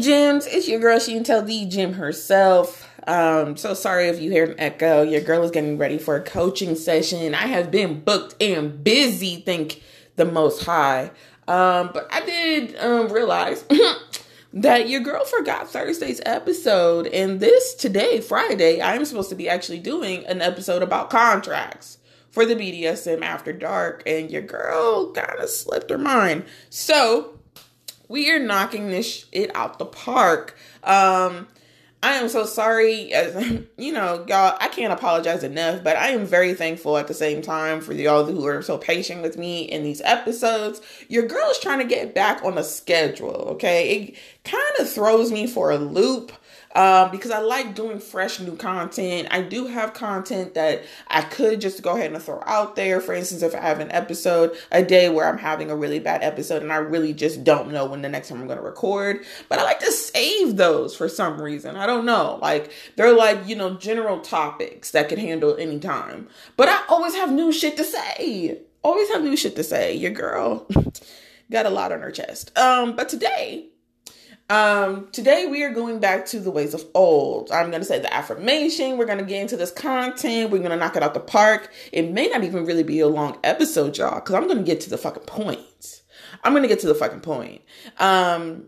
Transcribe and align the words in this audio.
Gems, 0.00 0.46
it's 0.46 0.68
your 0.68 0.80
girl, 0.80 0.98
Shantel 0.98 1.46
the 1.46 1.66
Gem 1.66 1.94
herself. 1.94 2.88
Um, 3.06 3.56
so 3.56 3.74
sorry 3.74 4.08
if 4.08 4.20
you 4.20 4.30
hear 4.30 4.44
an 4.44 4.54
echo. 4.58 5.02
Your 5.02 5.20
girl 5.20 5.42
is 5.42 5.50
getting 5.50 5.78
ready 5.78 5.98
for 5.98 6.16
a 6.16 6.22
coaching 6.22 6.74
session. 6.74 7.34
I 7.34 7.46
have 7.46 7.70
been 7.70 8.00
booked 8.00 8.40
and 8.42 8.82
busy, 8.82 9.36
think 9.36 9.82
the 10.16 10.24
most 10.24 10.64
high. 10.64 11.10
Um, 11.48 11.90
but 11.92 12.06
I 12.10 12.24
did 12.24 12.76
um 12.78 13.12
realize 13.12 13.64
that 14.52 14.88
your 14.88 15.00
girl 15.00 15.24
forgot 15.24 15.68
Thursday's 15.70 16.20
episode, 16.24 17.06
and 17.08 17.40
this 17.40 17.74
today, 17.74 18.20
Friday, 18.20 18.80
I 18.80 18.94
am 18.94 19.04
supposed 19.04 19.30
to 19.30 19.34
be 19.34 19.48
actually 19.48 19.80
doing 19.80 20.24
an 20.26 20.40
episode 20.42 20.82
about 20.82 21.10
contracts 21.10 21.98
for 22.30 22.46
the 22.46 22.54
BDSM 22.54 23.22
After 23.22 23.52
Dark, 23.52 24.02
and 24.06 24.30
your 24.30 24.42
girl 24.42 25.12
kind 25.12 25.40
of 25.40 25.50
slipped 25.50 25.90
her 25.90 25.98
mind. 25.98 26.44
So 26.68 27.39
we 28.10 28.28
are 28.32 28.40
knocking 28.40 28.88
this 28.88 29.24
shit 29.32 29.54
out 29.54 29.78
the 29.78 29.86
park. 29.86 30.56
Um, 30.82 31.46
I 32.02 32.14
am 32.14 32.28
so 32.28 32.44
sorry. 32.44 33.12
As 33.12 33.62
you 33.78 33.92
know, 33.92 34.24
y'all, 34.26 34.56
I 34.60 34.66
can't 34.68 34.92
apologize 34.92 35.44
enough, 35.44 35.84
but 35.84 35.96
I 35.96 36.08
am 36.08 36.26
very 36.26 36.54
thankful 36.54 36.98
at 36.98 37.06
the 37.06 37.14
same 37.14 37.40
time 37.40 37.80
for 37.80 37.92
y'all 37.92 38.24
who 38.24 38.44
are 38.46 38.62
so 38.62 38.78
patient 38.78 39.22
with 39.22 39.38
me 39.38 39.62
in 39.62 39.84
these 39.84 40.00
episodes. 40.00 40.80
Your 41.08 41.26
girl 41.26 41.48
is 41.50 41.60
trying 41.60 41.78
to 41.78 41.84
get 41.84 42.12
back 42.12 42.44
on 42.44 42.56
the 42.56 42.64
schedule, 42.64 43.50
okay? 43.52 43.90
It 43.90 44.16
kind 44.42 44.74
of 44.80 44.90
throws 44.90 45.30
me 45.30 45.46
for 45.46 45.70
a 45.70 45.78
loop 45.78 46.32
um, 46.74 47.10
because 47.10 47.32
I 47.32 47.40
like 47.40 47.74
doing 47.74 47.98
fresh 47.98 48.38
new 48.38 48.54
content. 48.54 49.28
I 49.30 49.42
do 49.42 49.66
have 49.66 49.92
content 49.92 50.54
that 50.54 50.84
I 51.08 51.22
could 51.22 51.60
just 51.60 51.82
go 51.82 51.96
ahead 51.96 52.12
and 52.12 52.22
throw 52.22 52.42
out 52.46 52.76
there. 52.76 53.00
For 53.00 53.12
instance, 53.12 53.42
if 53.42 53.54
I 53.54 53.60
have 53.60 53.80
an 53.80 53.90
episode 53.90 54.56
a 54.70 54.82
day 54.82 55.08
where 55.08 55.26
I'm 55.26 55.38
having 55.38 55.70
a 55.70 55.76
really 55.76 55.98
bad 55.98 56.22
episode 56.22 56.62
and 56.62 56.72
I 56.72 56.76
really 56.76 57.12
just 57.12 57.42
don't 57.42 57.72
know 57.72 57.86
when 57.86 58.02
the 58.02 58.08
next 58.08 58.28
time 58.28 58.40
I'm 58.40 58.46
going 58.46 58.58
to 58.58 58.64
record, 58.64 59.24
but 59.48 59.58
I 59.58 59.64
like 59.64 59.80
to 59.80 59.90
save 59.90 60.56
those 60.56 60.94
for 60.94 61.08
some 61.08 61.40
reason. 61.40 61.74
I 61.74 61.86
don't 61.86 62.06
know. 62.06 62.38
Like 62.40 62.70
they're 62.94 63.16
like, 63.16 63.48
you 63.48 63.56
know, 63.56 63.74
general 63.74 64.20
topics 64.20 64.92
that 64.92 65.08
can 65.08 65.18
handle 65.18 65.56
any 65.56 65.80
time. 65.80 66.28
But 66.56 66.68
I 66.68 66.84
always 66.88 67.14
have 67.14 67.32
new 67.32 67.52
shit 67.52 67.76
to 67.78 67.84
say. 67.84 68.58
Always 68.82 69.08
have 69.10 69.22
new 69.22 69.36
shit 69.36 69.56
to 69.56 69.64
say. 69.64 69.96
Your 69.96 70.12
girl 70.12 70.68
got 71.50 71.66
a 71.66 71.70
lot 71.70 71.90
on 71.90 72.00
her 72.00 72.12
chest. 72.12 72.56
Um, 72.56 72.94
but 72.94 73.08
today 73.08 73.69
um, 74.50 75.08
today 75.12 75.46
we 75.46 75.62
are 75.62 75.72
going 75.72 76.00
back 76.00 76.26
to 76.26 76.40
the 76.40 76.50
ways 76.50 76.74
of 76.74 76.84
old. 76.92 77.52
I'm 77.52 77.70
going 77.70 77.80
to 77.80 77.86
say 77.86 78.00
the 78.00 78.12
affirmation. 78.12 78.98
We're 78.98 79.06
going 79.06 79.18
to 79.18 79.24
get 79.24 79.40
into 79.40 79.56
this 79.56 79.70
content. 79.70 80.50
We're 80.50 80.58
going 80.58 80.70
to 80.70 80.76
knock 80.76 80.96
it 80.96 81.04
out 81.04 81.14
the 81.14 81.20
park. 81.20 81.72
It 81.92 82.10
may 82.10 82.26
not 82.26 82.42
even 82.42 82.66
really 82.66 82.82
be 82.82 82.98
a 82.98 83.06
long 83.06 83.38
episode, 83.44 83.96
y'all, 83.96 84.16
because 84.16 84.34
I'm 84.34 84.48
going 84.48 84.58
to 84.58 84.64
get 84.64 84.80
to 84.82 84.90
the 84.90 84.98
fucking 84.98 85.22
point. 85.22 86.02
I'm 86.42 86.52
going 86.52 86.64
to 86.64 86.68
get 86.68 86.80
to 86.80 86.88
the 86.88 86.96
fucking 86.96 87.20
point. 87.20 87.62
Um, 87.98 88.66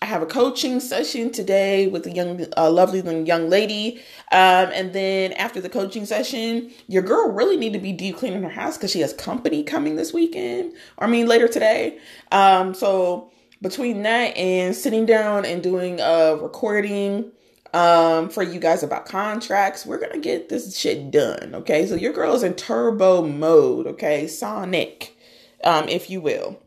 I 0.00 0.06
have 0.06 0.22
a 0.22 0.26
coaching 0.26 0.78
session 0.78 1.32
today 1.32 1.88
with 1.88 2.06
a 2.06 2.12
young, 2.12 2.46
lovely 2.56 3.00
young 3.24 3.48
lady. 3.48 3.96
Um, 4.30 4.70
and 4.72 4.92
then 4.92 5.32
after 5.32 5.60
the 5.60 5.68
coaching 5.68 6.06
session, 6.06 6.70
your 6.86 7.02
girl 7.02 7.32
really 7.32 7.56
need 7.56 7.72
to 7.72 7.78
be 7.80 7.92
deep 7.92 8.18
cleaning 8.18 8.42
her 8.42 8.50
house 8.50 8.76
because 8.76 8.92
she 8.92 9.00
has 9.00 9.12
company 9.14 9.64
coming 9.64 9.96
this 9.96 10.12
weekend. 10.12 10.74
Or 10.98 11.08
I 11.08 11.10
mean 11.10 11.26
later 11.26 11.48
today. 11.48 11.98
Um, 12.30 12.74
so 12.74 13.32
between 13.62 14.02
that 14.02 14.36
and 14.36 14.74
sitting 14.74 15.06
down 15.06 15.44
and 15.44 15.62
doing 15.62 16.00
a 16.00 16.36
recording 16.36 17.32
um, 17.72 18.28
for 18.28 18.42
you 18.42 18.60
guys 18.60 18.82
about 18.82 19.06
contracts, 19.06 19.84
we're 19.84 19.98
gonna 19.98 20.18
get 20.18 20.48
this 20.48 20.76
shit 20.76 21.10
done. 21.10 21.54
Okay, 21.54 21.86
so 21.86 21.96
your 21.96 22.12
girl 22.12 22.34
is 22.34 22.42
in 22.42 22.54
turbo 22.54 23.26
mode. 23.26 23.86
Okay, 23.86 24.26
Sonic, 24.28 25.16
um, 25.64 25.88
if 25.88 26.08
you 26.08 26.20
will. 26.20 26.60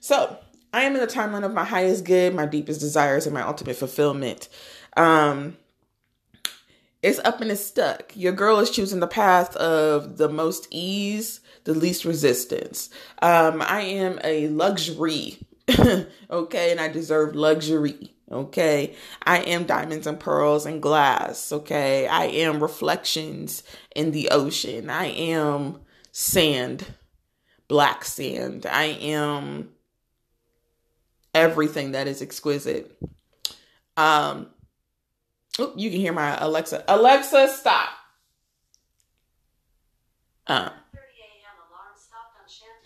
So 0.00 0.38
I 0.72 0.82
am 0.84 0.94
in 0.94 1.00
the 1.00 1.06
timeline 1.06 1.44
of 1.44 1.52
my 1.52 1.64
highest 1.64 2.04
good, 2.04 2.34
my 2.34 2.46
deepest 2.46 2.80
desires, 2.80 3.26
and 3.26 3.34
my 3.34 3.42
ultimate 3.42 3.76
fulfillment. 3.76 4.48
Um, 4.96 5.56
it's 7.02 7.18
up 7.18 7.42
and 7.42 7.50
it's 7.50 7.64
stuck. 7.64 8.12
Your 8.16 8.32
girl 8.32 8.58
is 8.58 8.70
choosing 8.70 9.00
the 9.00 9.06
path 9.06 9.54
of 9.56 10.16
the 10.16 10.30
most 10.30 10.66
ease, 10.70 11.40
the 11.64 11.74
least 11.74 12.06
resistance. 12.06 12.88
Um, 13.20 13.60
I 13.60 13.82
am 13.82 14.18
a 14.24 14.48
luxury 14.48 15.38
okay, 16.30 16.72
and 16.72 16.80
I 16.80 16.88
deserve 16.88 17.34
luxury. 17.34 18.14
Okay, 18.30 18.94
I 19.22 19.38
am 19.40 19.64
diamonds 19.64 20.06
and 20.06 20.18
pearls 20.18 20.66
and 20.66 20.82
glass. 20.82 21.52
Okay, 21.52 22.06
I 22.06 22.24
am 22.26 22.62
reflections 22.62 23.62
in 23.94 24.12
the 24.12 24.30
ocean. 24.30 24.90
I 24.90 25.06
am 25.06 25.80
sand, 26.10 26.86
black 27.68 28.04
sand. 28.04 28.66
I 28.66 28.84
am 28.84 29.70
everything 31.34 31.92
that 31.92 32.06
is 32.06 32.22
exquisite. 32.22 32.96
Um, 33.96 34.48
oh, 35.58 35.72
you 35.76 35.90
can 35.90 36.00
hear 36.00 36.12
my 36.12 36.36
Alexa. 36.38 36.84
Alexa, 36.88 37.48
stop. 37.48 37.88
Uh, 40.46 40.70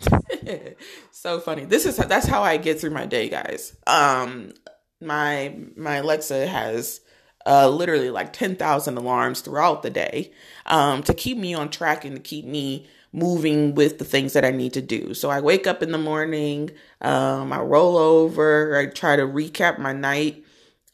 so 1.10 1.40
funny. 1.40 1.64
This 1.64 1.86
is 1.86 1.96
that's 1.96 2.26
how 2.26 2.42
I 2.42 2.56
get 2.56 2.80
through 2.80 2.90
my 2.90 3.06
day, 3.06 3.28
guys. 3.28 3.76
Um, 3.86 4.52
my 5.00 5.56
my 5.76 5.96
Alexa 5.96 6.46
has 6.46 7.00
uh, 7.46 7.68
literally 7.68 8.10
like 8.10 8.32
10,000 8.32 8.96
alarms 8.98 9.40
throughout 9.40 9.82
the 9.82 9.90
day 9.90 10.32
um, 10.66 11.02
to 11.04 11.14
keep 11.14 11.38
me 11.38 11.54
on 11.54 11.70
track 11.70 12.04
and 12.04 12.16
to 12.16 12.22
keep 12.22 12.44
me 12.44 12.86
moving 13.12 13.74
with 13.74 13.98
the 13.98 14.04
things 14.04 14.34
that 14.34 14.44
I 14.44 14.50
need 14.50 14.74
to 14.74 14.82
do. 14.82 15.14
So 15.14 15.30
I 15.30 15.40
wake 15.40 15.66
up 15.66 15.82
in 15.82 15.92
the 15.92 15.98
morning, 15.98 16.70
um, 17.00 17.52
I 17.52 17.60
roll 17.60 17.96
over, 17.96 18.76
I 18.76 18.86
try 18.86 19.16
to 19.16 19.22
recap 19.22 19.78
my 19.78 19.94
night. 19.94 20.44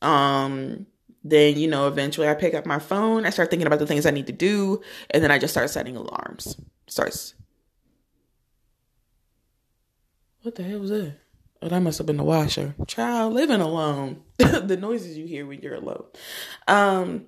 Um, 0.01 0.87
then, 1.25 1.59
you 1.59 1.67
know, 1.67 1.89
eventually 1.89 2.29
I 2.29 2.35
pick 2.35 2.55
up 2.55 2.67
my 2.67 2.79
phone, 2.79 3.27
I 3.27 3.31
start 3.31 3.51
thinking 3.51 3.67
about 3.67 3.79
the 3.79 3.87
things 3.87 4.07
I 4.07 4.11
need 4.11 4.27
to 4.27 4.33
do, 4.33 4.81
and 5.11 5.25
then 5.25 5.31
I 5.31 5.39
just 5.39 5.55
start 5.55 5.71
setting 5.71 5.97
alarms. 5.97 6.57
Starts 6.87 7.35
what 10.45 10.55
the 10.57 10.63
hell 10.63 10.79
was 10.79 10.91
that? 10.91 11.15
Oh, 11.63 11.69
that 11.69 11.81
must 11.81 11.97
have 11.97 12.07
been 12.07 12.19
the 12.19 12.25
washer. 12.25 12.75
Child, 12.87 13.33
living 13.33 13.63
alone. 13.63 14.23
the 14.37 14.77
noises 14.79 15.17
you 15.17 15.27
hear 15.27 15.47
when 15.47 15.63
you're 15.63 15.77
alone. 15.77 16.05
Um, 16.69 17.27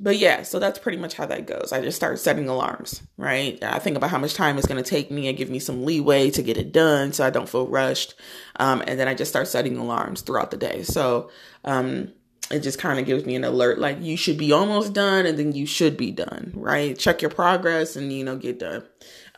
but 0.00 0.18
yeah, 0.18 0.42
so 0.42 0.58
that's 0.58 0.78
pretty 0.78 0.98
much 0.98 1.14
how 1.14 1.26
that 1.26 1.46
goes. 1.46 1.72
I 1.72 1.80
just 1.80 1.94
start 1.94 2.18
setting 2.18 2.48
alarms, 2.48 3.02
right? 3.16 3.62
I 3.62 3.78
think 3.78 3.96
about 3.96 4.10
how 4.10 4.18
much 4.18 4.34
time 4.34 4.58
it's 4.58 4.66
going 4.66 4.82
to 4.82 4.90
take 4.90 5.12
me 5.12 5.28
and 5.28 5.38
give 5.38 5.48
me 5.48 5.60
some 5.60 5.84
leeway 5.84 6.30
to 6.30 6.42
get 6.42 6.56
it 6.56 6.72
done 6.72 7.12
so 7.12 7.24
I 7.24 7.30
don't 7.30 7.48
feel 7.48 7.68
rushed. 7.68 8.14
Um, 8.56 8.82
and 8.84 8.98
then 8.98 9.06
I 9.06 9.14
just 9.14 9.30
start 9.30 9.46
setting 9.46 9.76
alarms 9.76 10.22
throughout 10.22 10.50
the 10.50 10.56
day. 10.56 10.82
So, 10.82 11.30
um, 11.64 12.12
it 12.50 12.60
just 12.60 12.80
kind 12.80 12.98
of 12.98 13.06
gives 13.06 13.24
me 13.24 13.36
an 13.36 13.44
alert 13.44 13.78
like 13.78 13.98
you 14.00 14.16
should 14.16 14.36
be 14.36 14.50
almost 14.50 14.92
done 14.92 15.24
and 15.24 15.38
then 15.38 15.52
you 15.52 15.66
should 15.66 15.96
be 15.96 16.10
done, 16.10 16.50
right? 16.56 16.98
Check 16.98 17.22
your 17.22 17.30
progress 17.30 17.94
and, 17.94 18.12
you 18.12 18.24
know, 18.24 18.36
get 18.36 18.58
done. 18.58 18.82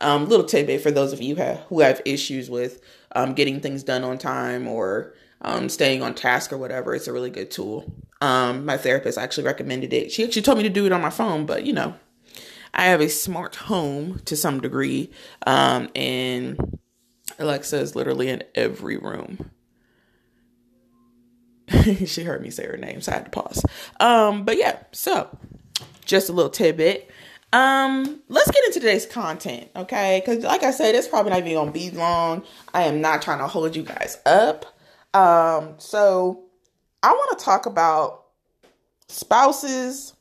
Um, 0.03 0.29
little 0.29 0.45
tidbit 0.45 0.81
for 0.81 0.91
those 0.91 1.13
of 1.13 1.23
you 1.23 1.37
have, 1.37 1.61
who 1.69 1.81
have 1.81 2.03
issues 2.05 2.51
with 2.51 2.83
um, 3.15 3.35
getting 3.35 3.61
things 3.61 3.83
done 3.83 4.05
on 4.05 4.19
time 4.19 4.67
or 4.67 5.15
um, 5.41 5.69
staying 5.69 6.03
on 6.03 6.15
task 6.15 6.53
or 6.53 6.59
whatever. 6.59 6.95
It's 6.95 7.09
a 7.09 7.13
really 7.13 7.31
good 7.31 7.51
tool. 7.51 7.93
Um, 8.21 8.65
my 8.65 8.77
therapist 8.77 9.19
actually 9.19 9.45
recommended 9.45 9.93
it. 9.93 10.13
She 10.13 10.25
actually 10.25 10.43
told 10.43 10.59
me 10.59 10.65
to 10.65 10.71
do 10.71 10.87
it 10.87 10.93
on 10.93 11.01
my 11.01 11.11
phone, 11.11 11.47
but 11.47 11.65
you 11.65 11.73
know, 11.73 11.95
I 12.75 12.87
have 12.87 13.01
a 13.01 13.09
smart 13.09 13.57
home 13.57 14.21
to 14.25 14.37
some 14.37 14.61
degree, 14.61 15.11
um, 15.47 15.91
and 15.95 16.79
Alexa 17.39 17.79
is 17.79 17.95
literally 17.95 18.29
in 18.29 18.43
every 18.55 18.97
room. 18.97 19.51
she 22.07 22.23
heard 22.25 22.43
me 22.43 22.51
say 22.51 22.67
her 22.67 22.77
name, 22.77 23.01
so 23.01 23.13
I 23.13 23.17
had 23.17 23.25
to 23.27 23.31
pause. 23.31 23.65
Um, 24.01 24.45
but 24.45 24.57
yeah, 24.57 24.79
so 24.93 25.37
just 26.05 26.29
a 26.29 26.33
little 26.33 26.51
tidbit. 26.51 27.11
Um, 27.53 28.23
let's 28.29 28.51
get 28.51 28.65
into 28.67 28.81
today's 28.81 29.05
content, 29.05 29.69
okay? 29.77 30.23
Because, 30.25 30.43
like 30.43 30.63
I 30.63 30.71
said, 30.71 30.95
it's 30.95 31.07
probably 31.07 31.31
not 31.31 31.41
even 31.41 31.55
gonna 31.55 31.71
be 31.71 31.91
long. 31.91 32.45
I 32.73 32.85
am 32.85 33.01
not 33.03 33.21
trying 33.21 33.39
to 33.39 33.47
hold 33.47 33.77
you 33.77 33.83
guys 33.83 34.19
up. 34.25 34.65
Um, 35.13 35.75
so 35.77 36.45
I 37.03 37.13
want 37.13 37.39
to 37.39 37.45
talk 37.45 37.67
about 37.67 38.25
spouses 39.09 40.15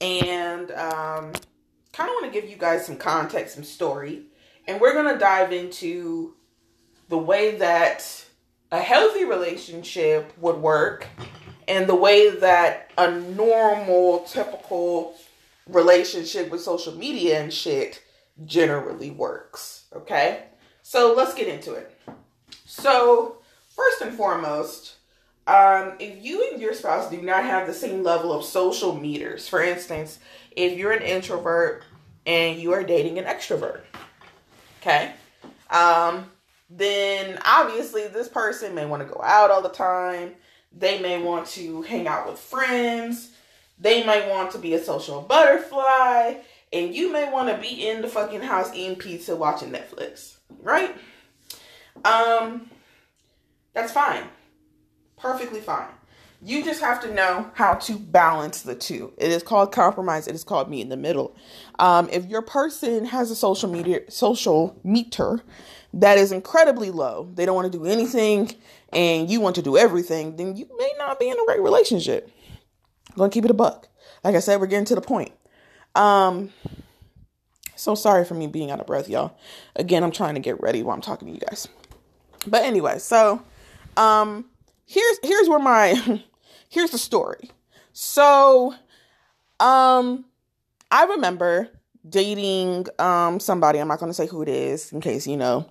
and 0.00 0.70
um, 0.70 1.32
kind 1.92 2.08
of 2.08 2.14
want 2.14 2.26
to 2.26 2.40
give 2.40 2.48
you 2.48 2.56
guys 2.56 2.86
some 2.86 2.96
context, 2.96 3.56
some 3.56 3.64
story, 3.64 4.26
and 4.68 4.80
we're 4.80 4.94
gonna 4.94 5.18
dive 5.18 5.52
into 5.52 6.34
the 7.08 7.18
way 7.18 7.56
that 7.56 8.24
a 8.70 8.78
healthy 8.78 9.24
relationship 9.24 10.32
would 10.38 10.56
work 10.56 11.06
and 11.66 11.88
the 11.88 11.94
way 11.94 12.30
that 12.30 12.90
a 12.96 13.10
normal, 13.10 14.20
typical 14.20 15.14
relationship 15.66 16.50
with 16.50 16.60
social 16.60 16.94
media 16.94 17.40
and 17.40 17.52
shit 17.52 18.02
generally 18.44 19.10
works. 19.10 19.84
Okay? 19.94 20.44
So 20.82 21.14
let's 21.16 21.34
get 21.34 21.48
into 21.48 21.74
it. 21.74 21.98
So, 22.66 23.38
first 23.74 24.02
and 24.02 24.14
foremost, 24.14 24.96
um, 25.46 25.94
if 25.98 26.24
you 26.24 26.50
and 26.50 26.60
your 26.60 26.74
spouse 26.74 27.10
do 27.10 27.20
not 27.20 27.44
have 27.44 27.66
the 27.66 27.74
same 27.74 28.02
level 28.02 28.32
of 28.32 28.44
social 28.44 28.94
meters, 28.94 29.48
for 29.48 29.62
instance, 29.62 30.18
if 30.50 30.76
you're 30.78 30.92
an 30.92 31.02
introvert 31.02 31.84
and 32.26 32.58
you 32.58 32.72
are 32.72 32.82
dating 32.82 33.18
an 33.18 33.24
extrovert, 33.24 33.82
okay, 34.80 35.12
um, 35.70 36.30
then 36.70 37.38
obviously 37.44 38.06
this 38.08 38.28
person 38.28 38.74
may 38.74 38.86
want 38.86 39.06
to 39.06 39.12
go 39.12 39.20
out 39.22 39.50
all 39.50 39.62
the 39.62 39.68
time. 39.68 40.32
They 40.72 41.00
may 41.00 41.22
want 41.22 41.46
to 41.48 41.82
hang 41.82 42.08
out 42.08 42.28
with 42.28 42.38
friends. 42.38 43.33
They 43.78 44.04
might 44.04 44.28
want 44.28 44.52
to 44.52 44.58
be 44.58 44.74
a 44.74 44.82
social 44.82 45.20
butterfly. 45.20 46.36
And 46.72 46.94
you 46.94 47.12
may 47.12 47.30
want 47.30 47.48
to 47.48 47.56
be 47.56 47.88
in 47.88 48.02
the 48.02 48.08
fucking 48.08 48.42
house 48.42 48.74
eating 48.74 48.96
pizza, 48.96 49.36
watching 49.36 49.70
Netflix. 49.70 50.36
Right? 50.60 50.96
Um, 52.04 52.70
that's 53.72 53.92
fine. 53.92 54.24
Perfectly 55.16 55.60
fine. 55.60 55.88
You 56.42 56.62
just 56.62 56.82
have 56.82 57.00
to 57.02 57.14
know 57.14 57.50
how 57.54 57.74
to 57.74 57.98
balance 57.98 58.62
the 58.62 58.74
two. 58.74 59.14
It 59.16 59.30
is 59.30 59.42
called 59.42 59.72
compromise. 59.72 60.28
It 60.28 60.34
is 60.34 60.44
called 60.44 60.68
meet 60.68 60.82
in 60.82 60.90
the 60.90 60.96
middle. 60.96 61.34
Um, 61.78 62.08
if 62.12 62.26
your 62.26 62.42
person 62.42 63.06
has 63.06 63.30
a 63.30 63.36
social 63.36 63.70
media 63.70 64.00
social 64.10 64.78
meter 64.84 65.42
that 65.94 66.18
is 66.18 66.32
incredibly 66.32 66.90
low, 66.90 67.30
they 67.34 67.46
don't 67.46 67.54
want 67.54 67.72
to 67.72 67.78
do 67.78 67.86
anything, 67.86 68.50
and 68.92 69.30
you 69.30 69.40
want 69.40 69.54
to 69.56 69.62
do 69.62 69.78
everything, 69.78 70.36
then 70.36 70.54
you 70.54 70.68
may 70.76 70.92
not 70.98 71.18
be 71.18 71.30
in 71.30 71.38
a 71.38 71.42
right 71.44 71.62
relationship. 71.62 72.30
I'm 73.14 73.18
gonna 73.18 73.30
keep 73.30 73.44
it 73.44 73.50
a 73.50 73.54
buck. 73.54 73.88
Like 74.24 74.34
I 74.34 74.40
said, 74.40 74.60
we're 74.60 74.66
getting 74.66 74.86
to 74.86 74.96
the 74.96 75.00
point. 75.00 75.32
Um, 75.94 76.50
so 77.76 77.94
sorry 77.94 78.24
for 78.24 78.34
me 78.34 78.48
being 78.48 78.72
out 78.72 78.80
of 78.80 78.86
breath, 78.86 79.08
y'all. 79.08 79.36
Again, 79.76 80.02
I'm 80.02 80.10
trying 80.10 80.34
to 80.34 80.40
get 80.40 80.60
ready 80.60 80.82
while 80.82 80.96
I'm 80.96 81.00
talking 81.00 81.28
to 81.28 81.34
you 81.34 81.40
guys. 81.40 81.68
But 82.46 82.64
anyway, 82.64 82.98
so 82.98 83.42
um, 83.96 84.46
here's 84.84 85.18
here's 85.22 85.48
where 85.48 85.60
my 85.60 86.22
here's 86.68 86.90
the 86.90 86.98
story. 86.98 87.50
So, 87.92 88.74
um, 89.60 90.24
I 90.90 91.04
remember 91.04 91.68
dating 92.08 92.86
um 92.98 93.38
somebody. 93.38 93.78
I'm 93.78 93.88
not 93.88 94.00
to 94.00 94.12
say 94.12 94.26
who 94.26 94.42
it 94.42 94.48
is 94.48 94.92
in 94.92 95.00
case 95.00 95.26
you 95.28 95.36
know, 95.36 95.70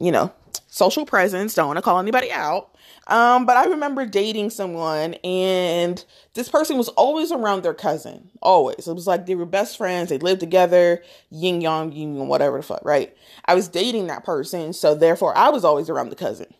you 0.00 0.10
know, 0.10 0.32
social 0.72 1.04
presence. 1.04 1.52
Don't 1.52 1.66
want 1.66 1.76
to 1.76 1.82
call 1.82 1.98
anybody 1.98 2.32
out. 2.32 2.74
Um, 3.06 3.44
but 3.44 3.58
I 3.58 3.66
remember 3.66 4.06
dating 4.06 4.50
someone, 4.50 5.14
and 5.22 6.02
this 6.32 6.48
person 6.48 6.78
was 6.78 6.88
always 6.88 7.30
around 7.30 7.62
their 7.62 7.74
cousin. 7.74 8.30
Always, 8.40 8.88
it 8.88 8.94
was 8.94 9.06
like 9.06 9.26
they 9.26 9.34
were 9.34 9.44
best 9.44 9.76
friends. 9.76 10.08
They 10.08 10.18
lived 10.18 10.40
together, 10.40 11.02
yin 11.30 11.60
yang, 11.60 11.92
yin 11.92 12.26
whatever 12.26 12.56
the 12.56 12.62
fuck. 12.62 12.84
Right? 12.84 13.14
I 13.44 13.54
was 13.54 13.68
dating 13.68 14.06
that 14.06 14.24
person, 14.24 14.72
so 14.72 14.94
therefore 14.94 15.36
I 15.36 15.50
was 15.50 15.64
always 15.64 15.90
around 15.90 16.08
the 16.08 16.16
cousin. 16.16 16.52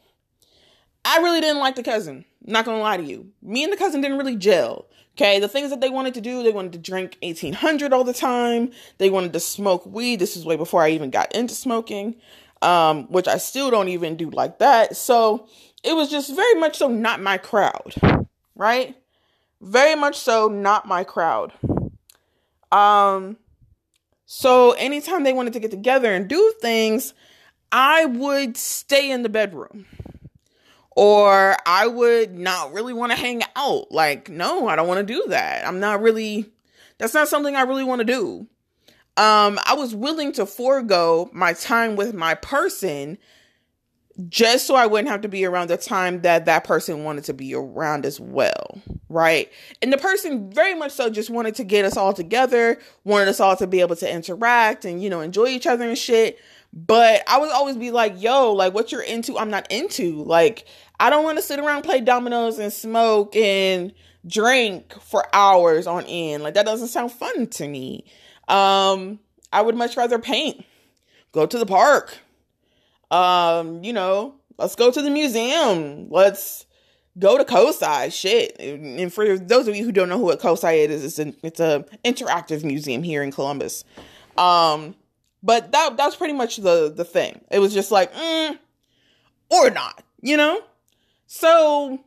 I 1.04 1.18
really 1.18 1.40
didn't 1.40 1.60
like 1.60 1.76
the 1.76 1.82
cousin. 1.82 2.24
Not 2.44 2.64
gonna 2.64 2.82
lie 2.82 2.98
to 2.98 3.02
you. 3.02 3.32
Me 3.40 3.64
and 3.64 3.72
the 3.72 3.78
cousin 3.78 4.02
didn't 4.02 4.18
really 4.18 4.36
gel. 4.36 4.86
Okay, 5.14 5.38
the 5.38 5.48
things 5.48 5.68
that 5.70 5.82
they 5.82 5.90
wanted 5.90 6.14
to 6.14 6.22
do, 6.22 6.42
they 6.42 6.52
wanted 6.52 6.72
to 6.72 6.78
drink 6.78 7.18
1800 7.22 7.92
all 7.92 8.04
the 8.04 8.14
time. 8.14 8.70
They 8.96 9.10
wanted 9.10 9.34
to 9.34 9.40
smoke 9.40 9.84
weed. 9.84 10.18
This 10.18 10.36
is 10.36 10.46
way 10.46 10.56
before 10.56 10.82
I 10.82 10.90
even 10.90 11.10
got 11.10 11.34
into 11.34 11.54
smoking, 11.54 12.16
um, 12.62 13.04
which 13.10 13.28
I 13.28 13.38
still 13.38 13.70
don't 13.70 13.88
even 13.88 14.16
do 14.16 14.30
like 14.30 14.58
that. 14.58 14.96
So 14.96 15.46
it 15.84 15.94
was 15.94 16.10
just 16.10 16.34
very 16.34 16.54
much 16.54 16.78
so 16.78 16.88
not 16.88 17.20
my 17.20 17.36
crowd, 17.36 17.94
right? 18.54 18.96
Very 19.60 19.94
much 19.94 20.16
so 20.16 20.48
not 20.48 20.86
my 20.86 21.04
crowd. 21.04 21.52
Um, 22.70 23.36
so 24.24 24.72
anytime 24.72 25.24
they 25.24 25.32
wanted 25.32 25.52
to 25.52 25.60
get 25.60 25.70
together 25.70 26.12
and 26.12 26.28
do 26.28 26.54
things, 26.60 27.12
I 27.70 28.06
would 28.06 28.56
stay 28.56 29.10
in 29.10 29.22
the 29.22 29.28
bedroom 29.28 29.86
or 30.94 31.56
I 31.66 31.86
would 31.86 32.38
not 32.38 32.72
really 32.72 32.92
want 32.92 33.12
to 33.12 33.18
hang 33.18 33.42
out. 33.56 33.90
Like, 33.90 34.28
no, 34.28 34.68
I 34.68 34.76
don't 34.76 34.88
want 34.88 35.06
to 35.06 35.14
do 35.14 35.24
that. 35.28 35.66
I'm 35.66 35.80
not 35.80 36.02
really, 36.02 36.50
that's 36.98 37.14
not 37.14 37.28
something 37.28 37.56
I 37.56 37.62
really 37.62 37.84
want 37.84 38.00
to 38.00 38.04
do. 38.04 38.46
Um, 39.16 39.58
I 39.66 39.74
was 39.74 39.94
willing 39.94 40.32
to 40.32 40.46
forego 40.46 41.28
my 41.32 41.52
time 41.52 41.96
with 41.96 42.14
my 42.14 42.34
person 42.34 43.18
just 44.28 44.66
so 44.66 44.74
I 44.74 44.86
wouldn't 44.86 45.10
have 45.10 45.22
to 45.22 45.28
be 45.28 45.44
around 45.44 45.68
the 45.68 45.76
time 45.76 46.22
that 46.22 46.44
that 46.46 46.64
person 46.64 47.04
wanted 47.04 47.24
to 47.24 47.34
be 47.34 47.54
around 47.54 48.04
as 48.04 48.20
well, 48.20 48.80
right? 49.08 49.50
And 49.80 49.92
the 49.92 49.98
person 49.98 50.50
very 50.50 50.74
much 50.74 50.92
so 50.92 51.10
just 51.10 51.30
wanted 51.30 51.54
to 51.56 51.64
get 51.64 51.84
us 51.84 51.96
all 51.96 52.12
together, 52.12 52.78
wanted 53.04 53.28
us 53.28 53.40
all 53.40 53.56
to 53.56 53.66
be 53.66 53.80
able 53.80 53.96
to 53.96 54.10
interact 54.10 54.84
and, 54.84 55.02
you 55.02 55.08
know, 55.10 55.20
enjoy 55.20 55.46
each 55.46 55.66
other 55.66 55.88
and 55.88 55.96
shit. 55.96 56.38
But 56.72 57.22
I 57.26 57.38
would 57.38 57.50
always 57.50 57.76
be 57.76 57.90
like, 57.90 58.20
yo, 58.20 58.52
like 58.52 58.74
what 58.74 58.92
you're 58.92 59.02
into, 59.02 59.38
I'm 59.38 59.50
not 59.50 59.70
into. 59.70 60.22
Like, 60.24 60.66
I 61.00 61.10
don't 61.10 61.24
want 61.24 61.38
to 61.38 61.42
sit 61.42 61.58
around 61.58 61.82
play 61.82 62.00
dominoes 62.00 62.58
and 62.58 62.72
smoke 62.72 63.34
and 63.36 63.92
drink 64.26 64.92
for 65.00 65.24
hours 65.34 65.86
on 65.86 66.04
end. 66.04 66.42
Like 66.42 66.54
that 66.54 66.66
doesn't 66.66 66.88
sound 66.88 67.12
fun 67.12 67.46
to 67.48 67.68
me. 67.68 68.04
Um, 68.48 69.20
I 69.52 69.62
would 69.62 69.76
much 69.76 69.96
rather 69.96 70.18
paint, 70.18 70.64
go 71.32 71.46
to 71.46 71.58
the 71.58 71.66
park. 71.66 72.18
Um, 73.10 73.84
you 73.84 73.92
know, 73.92 74.34
let's 74.58 74.74
go 74.74 74.90
to 74.90 75.02
the 75.02 75.10
museum. 75.10 76.08
Let's 76.08 76.66
go 77.18 77.36
to 77.36 77.44
COSI. 77.44 78.10
Shit. 78.10 78.58
And 78.58 79.12
for 79.12 79.38
those 79.38 79.68
of 79.68 79.76
you 79.76 79.84
who 79.84 79.92
don't 79.92 80.08
know 80.08 80.18
who 80.18 80.30
a 80.30 80.36
COSI 80.36 80.78
is, 80.78 81.04
it's 81.04 81.18
an 81.18 81.36
it's 81.42 81.60
a 81.60 81.84
interactive 82.04 82.64
museum 82.64 83.02
here 83.02 83.22
in 83.22 83.30
Columbus. 83.30 83.84
Um, 84.36 84.94
but 85.42 85.72
that 85.72 85.96
that's 85.96 86.16
pretty 86.16 86.34
much 86.34 86.56
the 86.56 86.92
the 86.94 87.04
thing. 87.04 87.42
It 87.50 87.58
was 87.58 87.74
just 87.74 87.90
like, 87.90 88.12
mm, 88.14 88.58
or 89.50 89.70
not, 89.70 90.02
you 90.20 90.36
know. 90.36 90.62
So 91.26 92.00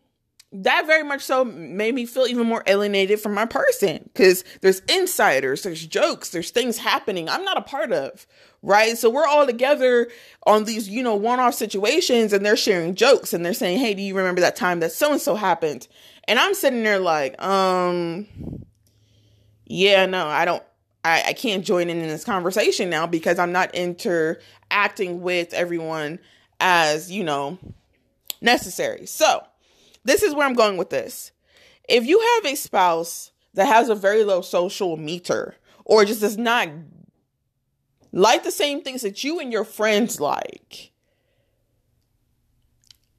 that 0.64 0.86
very 0.86 1.04
much 1.04 1.22
so 1.22 1.44
made 1.44 1.94
me 1.94 2.06
feel 2.06 2.28
even 2.28 2.48
more 2.48 2.64
alienated 2.68 3.20
from 3.20 3.34
my 3.34 3.46
person 3.46 4.10
because 4.14 4.44
there's 4.62 4.80
insiders, 4.82 5.64
there's 5.64 5.86
jokes, 5.86 6.30
there's 6.30 6.52
things 6.52 6.78
happening 6.78 7.28
I'm 7.28 7.44
not 7.44 7.58
a 7.58 7.62
part 7.62 7.92
of, 7.92 8.26
right? 8.62 8.98
So 8.98 9.10
we're 9.10 9.28
all 9.28 9.46
together 9.46 10.10
on 10.46 10.64
these, 10.64 10.88
you 10.88 11.04
know, 11.04 11.16
one 11.16 11.40
off 11.40 11.56
situations 11.56 12.34
and 12.34 12.46
they're 12.46 12.58
sharing 12.58 12.96
jokes 12.96 13.34
and 13.34 13.46
they're 13.46 13.54
saying, 13.54 13.80
Hey, 13.80 13.94
do 13.94 14.02
you 14.02 14.16
remember 14.16 14.42
that 14.42 14.56
time 14.56 14.80
that 14.80 14.92
so 14.92 15.12
and 15.12 15.22
so 15.22 15.36
happened? 15.36 15.88
And 16.28 16.40
I'm 16.40 16.54
sitting 16.54 16.84
there 16.84 17.00
like, 17.00 17.42
um, 17.42 18.28
yeah, 19.66 20.06
no, 20.06 20.28
I 20.28 20.46
don't, 20.46 20.64
I, 21.04 21.24
I 21.28 21.34
can't 21.34 21.66
join 21.66 21.90
in 21.90 22.00
in 22.00 22.08
this 22.08 22.24
conversation 22.24 22.90
now 22.90 23.06
because 23.06 23.38
I'm 23.38 23.52
not 23.52 23.76
interacting 23.76 25.22
with 25.22 25.54
everyone 25.54 26.20
as, 26.60 27.12
you 27.12 27.24
know, 27.24 27.60
necessary. 28.42 29.06
So, 29.06 29.46
this 30.06 30.24
is 30.24 30.34
where 30.34 30.48
I'm 30.48 30.54
going 30.54 30.78
with 30.78 30.90
this. 30.90 31.32
If 31.90 32.06
you 32.06 32.20
have 32.20 32.52
a 32.52 32.56
spouse 32.56 33.32
that 33.56 33.68
has 33.68 33.90
a 33.90 33.96
very 33.96 34.24
low 34.24 34.42
social 34.42 34.96
meter 34.96 35.56
or 35.84 36.06
just 36.06 36.22
does 36.22 36.38
not 36.38 36.70
like 38.12 38.44
the 38.44 38.52
same 38.52 38.82
things 38.82 39.02
that 39.02 39.24
you 39.24 39.40
and 39.40 39.52
your 39.52 39.66
friends 39.66 40.20
like, 40.22 40.92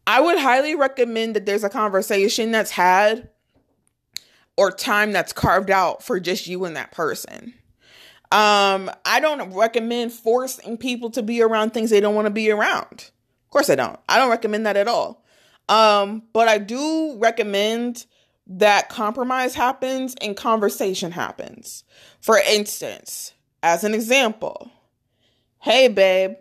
I 0.06 0.20
would 0.20 0.38
highly 0.38 0.74
recommend 0.74 1.36
that 1.36 1.44
there's 1.44 1.64
a 1.64 1.68
conversation 1.68 2.52
that's 2.52 2.70
had 2.70 3.28
or 4.56 4.70
time 4.70 5.12
that's 5.12 5.32
carved 5.32 5.70
out 5.70 6.02
for 6.02 6.18
just 6.20 6.46
you 6.46 6.64
and 6.64 6.76
that 6.76 6.92
person. 6.92 7.52
Um, 8.32 8.90
I 9.04 9.20
don't 9.20 9.52
recommend 9.52 10.12
forcing 10.12 10.78
people 10.78 11.10
to 11.10 11.22
be 11.22 11.42
around 11.42 11.70
things 11.70 11.90
they 11.90 12.00
don't 12.00 12.14
want 12.14 12.26
to 12.26 12.30
be 12.30 12.50
around. 12.50 13.10
Of 13.46 13.50
course 13.50 13.70
I 13.70 13.74
don't. 13.74 13.98
I 14.08 14.18
don't 14.18 14.30
recommend 14.30 14.66
that 14.66 14.76
at 14.76 14.88
all. 14.88 15.24
Um, 15.68 16.22
but 16.32 16.48
I 16.48 16.58
do 16.58 17.16
recommend 17.18 18.06
that 18.46 18.88
compromise 18.88 19.54
happens 19.54 20.14
and 20.20 20.36
conversation 20.36 21.12
happens. 21.12 21.84
For 22.20 22.38
instance, 22.38 23.32
as 23.62 23.82
an 23.84 23.94
example, 23.94 24.70
hey 25.60 25.88
babe, 25.88 26.34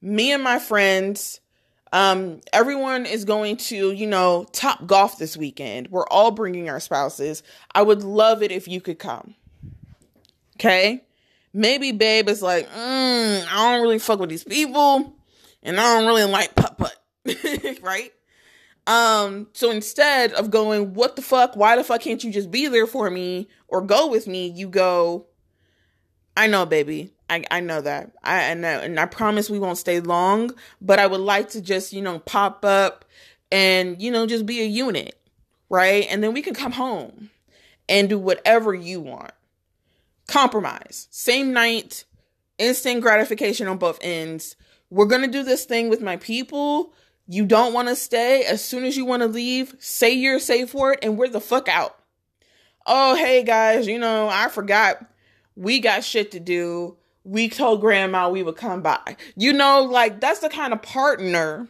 me 0.00 0.32
and 0.32 0.42
my 0.42 0.58
friends 0.58 1.40
um, 1.94 2.40
everyone 2.54 3.04
is 3.04 3.26
going 3.26 3.58
to, 3.58 3.92
you 3.92 4.06
know, 4.06 4.46
Topgolf 4.52 5.18
this 5.18 5.36
weekend. 5.36 5.88
We're 5.88 6.06
all 6.06 6.30
bringing 6.30 6.70
our 6.70 6.80
spouses. 6.80 7.42
I 7.74 7.82
would 7.82 8.02
love 8.02 8.42
it 8.42 8.50
if 8.50 8.66
you 8.66 8.80
could 8.80 8.98
come. 8.98 9.34
Okay? 10.56 11.02
maybe 11.52 11.92
babe 11.92 12.28
is 12.28 12.42
like, 12.42 12.68
mm, 12.70 13.46
I 13.46 13.72
don't 13.72 13.82
really 13.82 13.98
fuck 13.98 14.18
with 14.18 14.30
these 14.30 14.44
people 14.44 15.14
and 15.62 15.78
I 15.78 15.94
don't 15.94 16.06
really 16.06 16.24
like 16.24 16.54
putt 16.54 16.78
putt. 16.78 16.96
right? 17.82 18.12
Um, 18.86 19.48
so 19.52 19.70
instead 19.70 20.32
of 20.32 20.50
going, 20.50 20.94
what 20.94 21.16
the 21.16 21.22
fuck? 21.22 21.56
Why 21.56 21.76
the 21.76 21.84
fuck 21.84 22.00
can't 22.00 22.22
you 22.22 22.32
just 22.32 22.50
be 22.50 22.66
there 22.68 22.86
for 22.86 23.10
me 23.10 23.48
or 23.68 23.80
go 23.80 24.08
with 24.08 24.26
me? 24.26 24.48
You 24.48 24.68
go, 24.68 25.26
I 26.36 26.46
know, 26.46 26.66
baby. 26.66 27.12
I, 27.30 27.44
I 27.50 27.60
know 27.60 27.80
that. 27.80 28.12
I, 28.22 28.50
I 28.50 28.54
know. 28.54 28.80
And 28.80 28.98
I 28.98 29.06
promise 29.06 29.48
we 29.48 29.58
won't 29.58 29.78
stay 29.78 30.00
long, 30.00 30.52
but 30.80 30.98
I 30.98 31.06
would 31.06 31.20
like 31.20 31.50
to 31.50 31.60
just, 31.60 31.92
you 31.92 32.02
know, 32.02 32.18
pop 32.18 32.64
up 32.64 33.04
and, 33.50 34.00
you 34.02 34.10
know, 34.10 34.26
just 34.26 34.46
be 34.46 34.60
a 34.60 34.66
unit. 34.66 35.18
Right. 35.68 36.06
And 36.10 36.22
then 36.22 36.34
we 36.34 36.42
can 36.42 36.54
come 36.54 36.72
home 36.72 37.30
and 37.88 38.08
do 38.08 38.18
whatever 38.18 38.74
you 38.74 39.00
want 39.00 39.32
compromise. 40.26 41.08
Same 41.10 41.52
night, 41.52 42.04
instant 42.58 43.02
gratification 43.02 43.68
on 43.68 43.78
both 43.78 43.98
ends. 44.02 44.56
We're 44.90 45.06
going 45.06 45.22
to 45.22 45.28
do 45.28 45.42
this 45.42 45.64
thing 45.64 45.88
with 45.88 46.00
my 46.00 46.16
people. 46.16 46.92
You 47.32 47.46
don't 47.46 47.72
want 47.72 47.88
to 47.88 47.96
stay. 47.96 48.44
As 48.44 48.62
soon 48.62 48.84
as 48.84 48.94
you 48.94 49.06
want 49.06 49.22
to 49.22 49.26
leave, 49.26 49.74
say 49.78 50.12
your 50.12 50.38
safe 50.38 50.74
word 50.74 50.98
and 51.02 51.16
we're 51.16 51.28
the 51.30 51.40
fuck 51.40 51.66
out. 51.66 51.98
Oh, 52.86 53.14
hey 53.14 53.42
guys, 53.42 53.86
you 53.86 53.98
know, 53.98 54.28
I 54.28 54.48
forgot 54.48 55.02
we 55.56 55.80
got 55.80 56.04
shit 56.04 56.32
to 56.32 56.40
do. 56.40 56.98
We 57.24 57.48
told 57.48 57.80
grandma 57.80 58.28
we 58.28 58.42
would 58.42 58.56
come 58.56 58.82
by. 58.82 59.16
You 59.34 59.54
know, 59.54 59.82
like 59.82 60.20
that's 60.20 60.40
the 60.40 60.50
kind 60.50 60.74
of 60.74 60.82
partner 60.82 61.68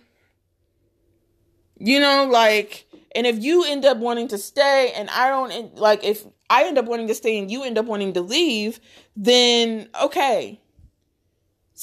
You 1.78 2.00
know, 2.00 2.26
like, 2.30 2.86
and 3.14 3.26
if 3.26 3.42
you 3.42 3.64
end 3.64 3.84
up 3.84 3.98
wanting 3.98 4.28
to 4.28 4.38
stay 4.38 4.92
and 4.96 5.10
I 5.10 5.28
don't, 5.28 5.74
like, 5.76 6.04
if 6.04 6.24
I 6.48 6.64
end 6.64 6.78
up 6.78 6.86
wanting 6.86 7.08
to 7.08 7.14
stay 7.14 7.38
and 7.38 7.50
you 7.50 7.64
end 7.64 7.76
up 7.76 7.86
wanting 7.86 8.12
to 8.14 8.20
leave, 8.20 8.80
then 9.16 9.88
okay, 10.00 10.61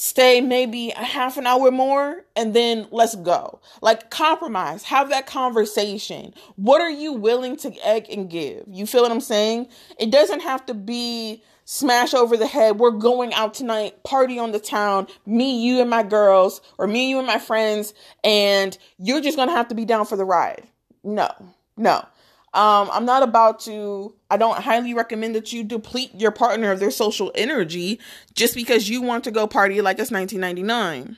stay 0.00 0.40
maybe 0.40 0.88
a 0.92 1.04
half 1.04 1.36
an 1.36 1.46
hour 1.46 1.70
more 1.70 2.24
and 2.34 2.54
then 2.54 2.88
let's 2.90 3.14
go. 3.16 3.60
Like 3.82 4.08
compromise, 4.08 4.84
have 4.84 5.10
that 5.10 5.26
conversation. 5.26 6.32
What 6.56 6.80
are 6.80 6.88
you 6.88 7.12
willing 7.12 7.54
to 7.58 7.86
egg 7.86 8.06
and 8.10 8.30
give? 8.30 8.64
You 8.66 8.86
feel 8.86 9.02
what 9.02 9.12
I'm 9.12 9.20
saying? 9.20 9.68
It 9.98 10.10
doesn't 10.10 10.40
have 10.40 10.64
to 10.66 10.74
be 10.74 11.42
smash 11.66 12.14
over 12.14 12.38
the 12.38 12.46
head. 12.46 12.78
We're 12.78 12.92
going 12.92 13.34
out 13.34 13.52
tonight, 13.52 14.02
party 14.02 14.38
on 14.38 14.52
the 14.52 14.58
town, 14.58 15.06
me, 15.26 15.60
you, 15.62 15.82
and 15.82 15.90
my 15.90 16.02
girls, 16.02 16.62
or 16.78 16.86
me, 16.86 17.10
you, 17.10 17.18
and 17.18 17.26
my 17.26 17.38
friends, 17.38 17.92
and 18.24 18.78
you're 18.96 19.20
just 19.20 19.36
gonna 19.36 19.52
have 19.52 19.68
to 19.68 19.74
be 19.74 19.84
down 19.84 20.06
for 20.06 20.16
the 20.16 20.24
ride. 20.24 20.66
No, 21.04 21.28
no. 21.76 22.06
Um, 22.52 22.90
I'm 22.92 23.04
not 23.04 23.22
about 23.22 23.60
to, 23.60 24.14
I 24.28 24.36
don't 24.36 24.60
highly 24.60 24.92
recommend 24.92 25.36
that 25.36 25.52
you 25.52 25.62
deplete 25.62 26.10
your 26.14 26.32
partner 26.32 26.72
of 26.72 26.80
their 26.80 26.90
social 26.90 27.30
energy 27.36 28.00
just 28.34 28.56
because 28.56 28.88
you 28.88 29.02
want 29.02 29.22
to 29.24 29.30
go 29.30 29.46
party 29.46 29.80
like 29.80 30.00
it's 30.00 30.10
1999. 30.10 31.16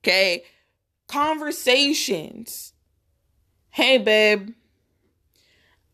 Okay. 0.00 0.44
Conversations. 1.08 2.74
Hey, 3.70 3.96
babe, 3.96 4.50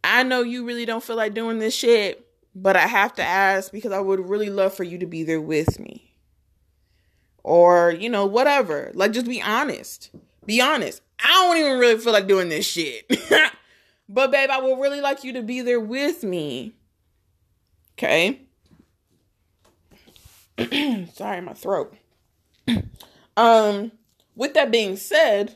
I 0.03 0.25
know 0.25 0.43
you 0.43 0.65
really 0.65 0.85
don't 0.85 1.05
feel 1.05 1.17
like 1.17 1.35
doing 1.35 1.61
this 1.61 1.75
shit, 1.75 2.27
but 2.55 2.77
I 2.77 2.87
have 2.89 3.15
to 3.15 3.23
ask 3.23 3.71
because 3.71 3.93
I 3.93 4.01
would 4.01 4.29
really 4.29 4.51
love 4.51 4.75
for 4.75 4.83
you 4.83 4.99
to 4.99 5.07
be 5.07 5.23
there 5.23 5.41
with 5.41 5.79
me. 5.79 6.15
Or, 7.45 7.93
you 7.93 8.11
know, 8.11 8.27
whatever. 8.27 8.91
Like, 8.95 9.13
just 9.13 9.27
be 9.27 9.41
honest. 9.41 10.11
Be 10.45 10.61
honest. 10.61 11.03
I 11.23 11.29
don't 11.29 11.57
even 11.59 11.79
really 11.79 12.01
feel 12.01 12.13
like 12.13 12.27
doing 12.27 12.49
this 12.49 12.67
shit. 12.67 13.07
But 14.09 14.31
babe, 14.31 14.51
I 14.51 14.61
would 14.61 14.81
really 14.81 15.01
like 15.01 15.25
you 15.25 15.33
to 15.35 15.43
be 15.43 15.61
there 15.61 15.81
with 15.81 16.25
me. 16.25 16.75
Okay. 17.95 18.43
Sorry, 21.15 21.41
my 21.41 21.53
throat. 21.53 21.95
um, 23.37 23.93
with 24.35 24.55
that 24.55 24.71
being 24.71 24.97
said, 24.97 25.55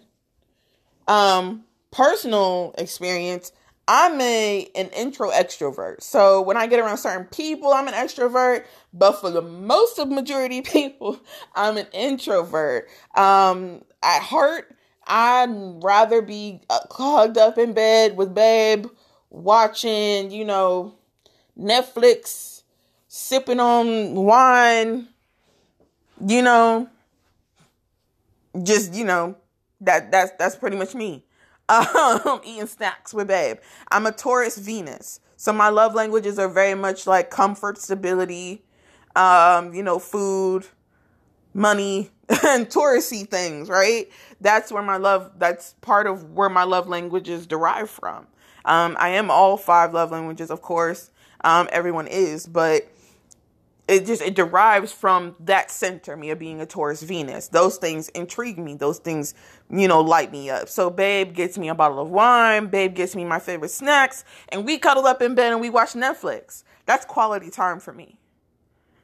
um, 1.09 1.65
personal 1.91 2.75
experience, 2.79 3.53
I'm 3.89 4.21
a 4.21 4.71
an 4.75 4.89
intro 4.91 5.31
extrovert. 5.31 6.03
So 6.03 6.41
when 6.41 6.57
I 6.57 6.67
get 6.67 6.79
around 6.79 6.99
certain 6.99 7.27
people, 7.27 7.73
I'm 7.73 7.89
an 7.89 7.95
extrovert, 7.95 8.65
but 8.93 9.21
for 9.21 9.31
the 9.31 9.43
most 9.43 9.99
of 9.99 10.09
majority 10.09 10.63
people, 10.63 11.21
I'm 11.55 11.77
an 11.77 11.87
introvert. 11.93 12.89
Um, 13.15 13.83
at 14.03 14.23
heart, 14.23 14.77
I'd 15.07 15.51
rather 15.83 16.23
be 16.23 16.61
clogged 16.89 17.39
up 17.39 17.59
in 17.59 17.73
bed 17.73 18.17
with 18.17 18.35
babe, 18.35 18.87
watching, 19.31 20.31
you 20.31 20.45
know, 20.45 20.95
Netflix, 21.59 22.63
sipping 23.09 23.61
on 23.61 24.15
wine, 24.15 25.09
you 26.27 26.43
know, 26.43 26.89
just, 28.63 28.95
you 28.95 29.05
know, 29.05 29.37
that 29.81 30.11
that's 30.11 30.33
that's 30.39 30.57
pretty 30.57 30.77
much 30.77 30.95
me. 30.95 31.25
Um, 31.69 32.41
eating 32.45 32.67
snacks 32.67 33.15
with 33.15 33.29
babe. 33.29 33.57
I'm 33.91 34.05
a 34.05 34.13
Taurus 34.13 34.59
Venus. 34.59 35.21
So 35.37 35.55
my 35.55 35.71
love 35.71 35.95
languages 35.95 36.39
are 36.39 36.49
very 36.49 36.75
much 36.75 37.07
like 37.07 37.31
comfort, 37.31 37.79
stability, 37.79 38.63
um, 39.17 39.73
you 39.73 39.83
know, 39.83 39.99
food, 39.99 40.67
money, 41.55 42.11
and 42.47 42.69
touristy 42.69 43.29
things, 43.29 43.69
right? 43.69 44.11
That's 44.41 44.73
where 44.73 44.83
my 44.83 44.97
love, 44.97 45.33
that's 45.39 45.75
part 45.83 46.07
of 46.07 46.31
where 46.33 46.49
my 46.49 46.65
love 46.65 46.89
languages 46.89 47.47
derive 47.47 47.91
from. 47.91 48.27
Um, 48.65 48.97
I 48.99 49.11
am 49.11 49.31
all 49.31 49.57
five 49.57 49.93
love 49.93 50.13
languages, 50.13 50.51
of 50.51 50.63
course. 50.63 51.11
Um, 51.45 51.69
everyone 51.73 52.07
is, 52.07 52.47
but 52.47 52.89
it 53.89 54.07
just 54.07 54.23
it 54.23 54.35
derives 54.35 54.93
from 54.93 55.35
that 55.41 55.71
center 55.71 56.17
me 56.17 56.31
of 56.31 56.39
being 56.39 56.61
a 56.61 56.67
Taurus 56.67 57.03
Venus. 57.03 57.49
Those 57.49 57.77
things 57.77 58.09
intrigue 58.11 58.59
me. 58.59 58.77
Those 58.77 58.99
things, 58.99 59.35
you 59.69 59.89
know, 59.89 60.01
light 60.01 60.33
me 60.33 60.49
up. 60.49 60.69
So 60.69 60.89
babe 60.89 61.35
gets 61.35 61.59
me 61.59 61.69
a 61.69 61.75
bottle 61.75 61.99
of 61.99 62.09
wine, 62.09 62.69
babe 62.69 62.95
gets 62.95 63.15
me 63.15 63.25
my 63.25 63.41
favorite 63.41 63.73
snacks, 63.73 64.25
and 64.49 64.65
we 64.65 64.79
cuddle 64.79 65.07
up 65.07 65.21
in 65.21 65.35
bed 65.35 65.53
and 65.53 65.61
we 65.61 65.69
watch 65.69 65.93
Netflix. 65.93 66.63
That's 66.87 67.05
quality 67.05 67.51
time 67.51 67.81
for 67.81 67.93
me. 67.93 68.19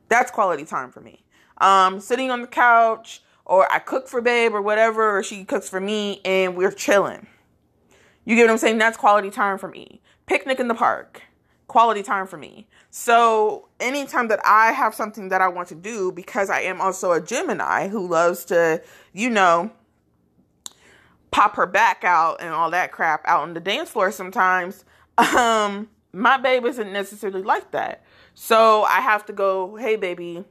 That's 0.08 0.30
quality 0.30 0.64
time 0.64 0.90
for 0.92 1.00
me 1.00 1.24
um, 1.58 2.00
sitting 2.00 2.30
on 2.30 2.40
the 2.40 2.46
couch, 2.46 3.22
or 3.44 3.70
I 3.72 3.78
cook 3.78 4.08
for 4.08 4.20
babe 4.20 4.54
or 4.54 4.62
whatever, 4.62 5.18
or 5.18 5.22
she 5.22 5.44
cooks 5.44 5.68
for 5.68 5.80
me, 5.80 6.20
and 6.24 6.56
we're 6.56 6.72
chilling. 6.72 7.26
You 8.24 8.36
get 8.36 8.42
what 8.42 8.52
I'm 8.52 8.58
saying? 8.58 8.78
That's 8.78 8.96
quality 8.96 9.30
time 9.30 9.58
for 9.58 9.68
me. 9.68 10.02
Picnic 10.26 10.60
in 10.60 10.68
the 10.68 10.74
park, 10.74 11.22
quality 11.66 12.02
time 12.02 12.26
for 12.26 12.36
me. 12.36 12.68
So 12.90 13.68
anytime 13.80 14.28
that 14.28 14.40
I 14.44 14.72
have 14.72 14.94
something 14.94 15.30
that 15.30 15.40
I 15.40 15.48
want 15.48 15.68
to 15.68 15.74
do, 15.74 16.12
because 16.12 16.50
I 16.50 16.60
am 16.60 16.80
also 16.80 17.12
a 17.12 17.20
Gemini 17.20 17.88
who 17.88 18.06
loves 18.06 18.44
to, 18.46 18.82
you 19.12 19.30
know, 19.30 19.70
pop 21.30 21.56
her 21.56 21.66
back 21.66 22.04
out 22.04 22.40
and 22.40 22.50
all 22.50 22.70
that 22.70 22.92
crap 22.92 23.22
out 23.26 23.42
on 23.42 23.54
the 23.54 23.60
dance 23.60 23.90
floor 23.90 24.10
sometimes, 24.12 24.84
um, 25.18 25.88
my 26.12 26.36
babe 26.36 26.64
isn't 26.64 26.92
necessarily 26.92 27.42
like 27.42 27.70
that. 27.72 28.04
So 28.34 28.82
I 28.84 29.00
have 29.00 29.26
to 29.26 29.32
go, 29.32 29.76
hey 29.76 29.96
baby, 29.96 30.44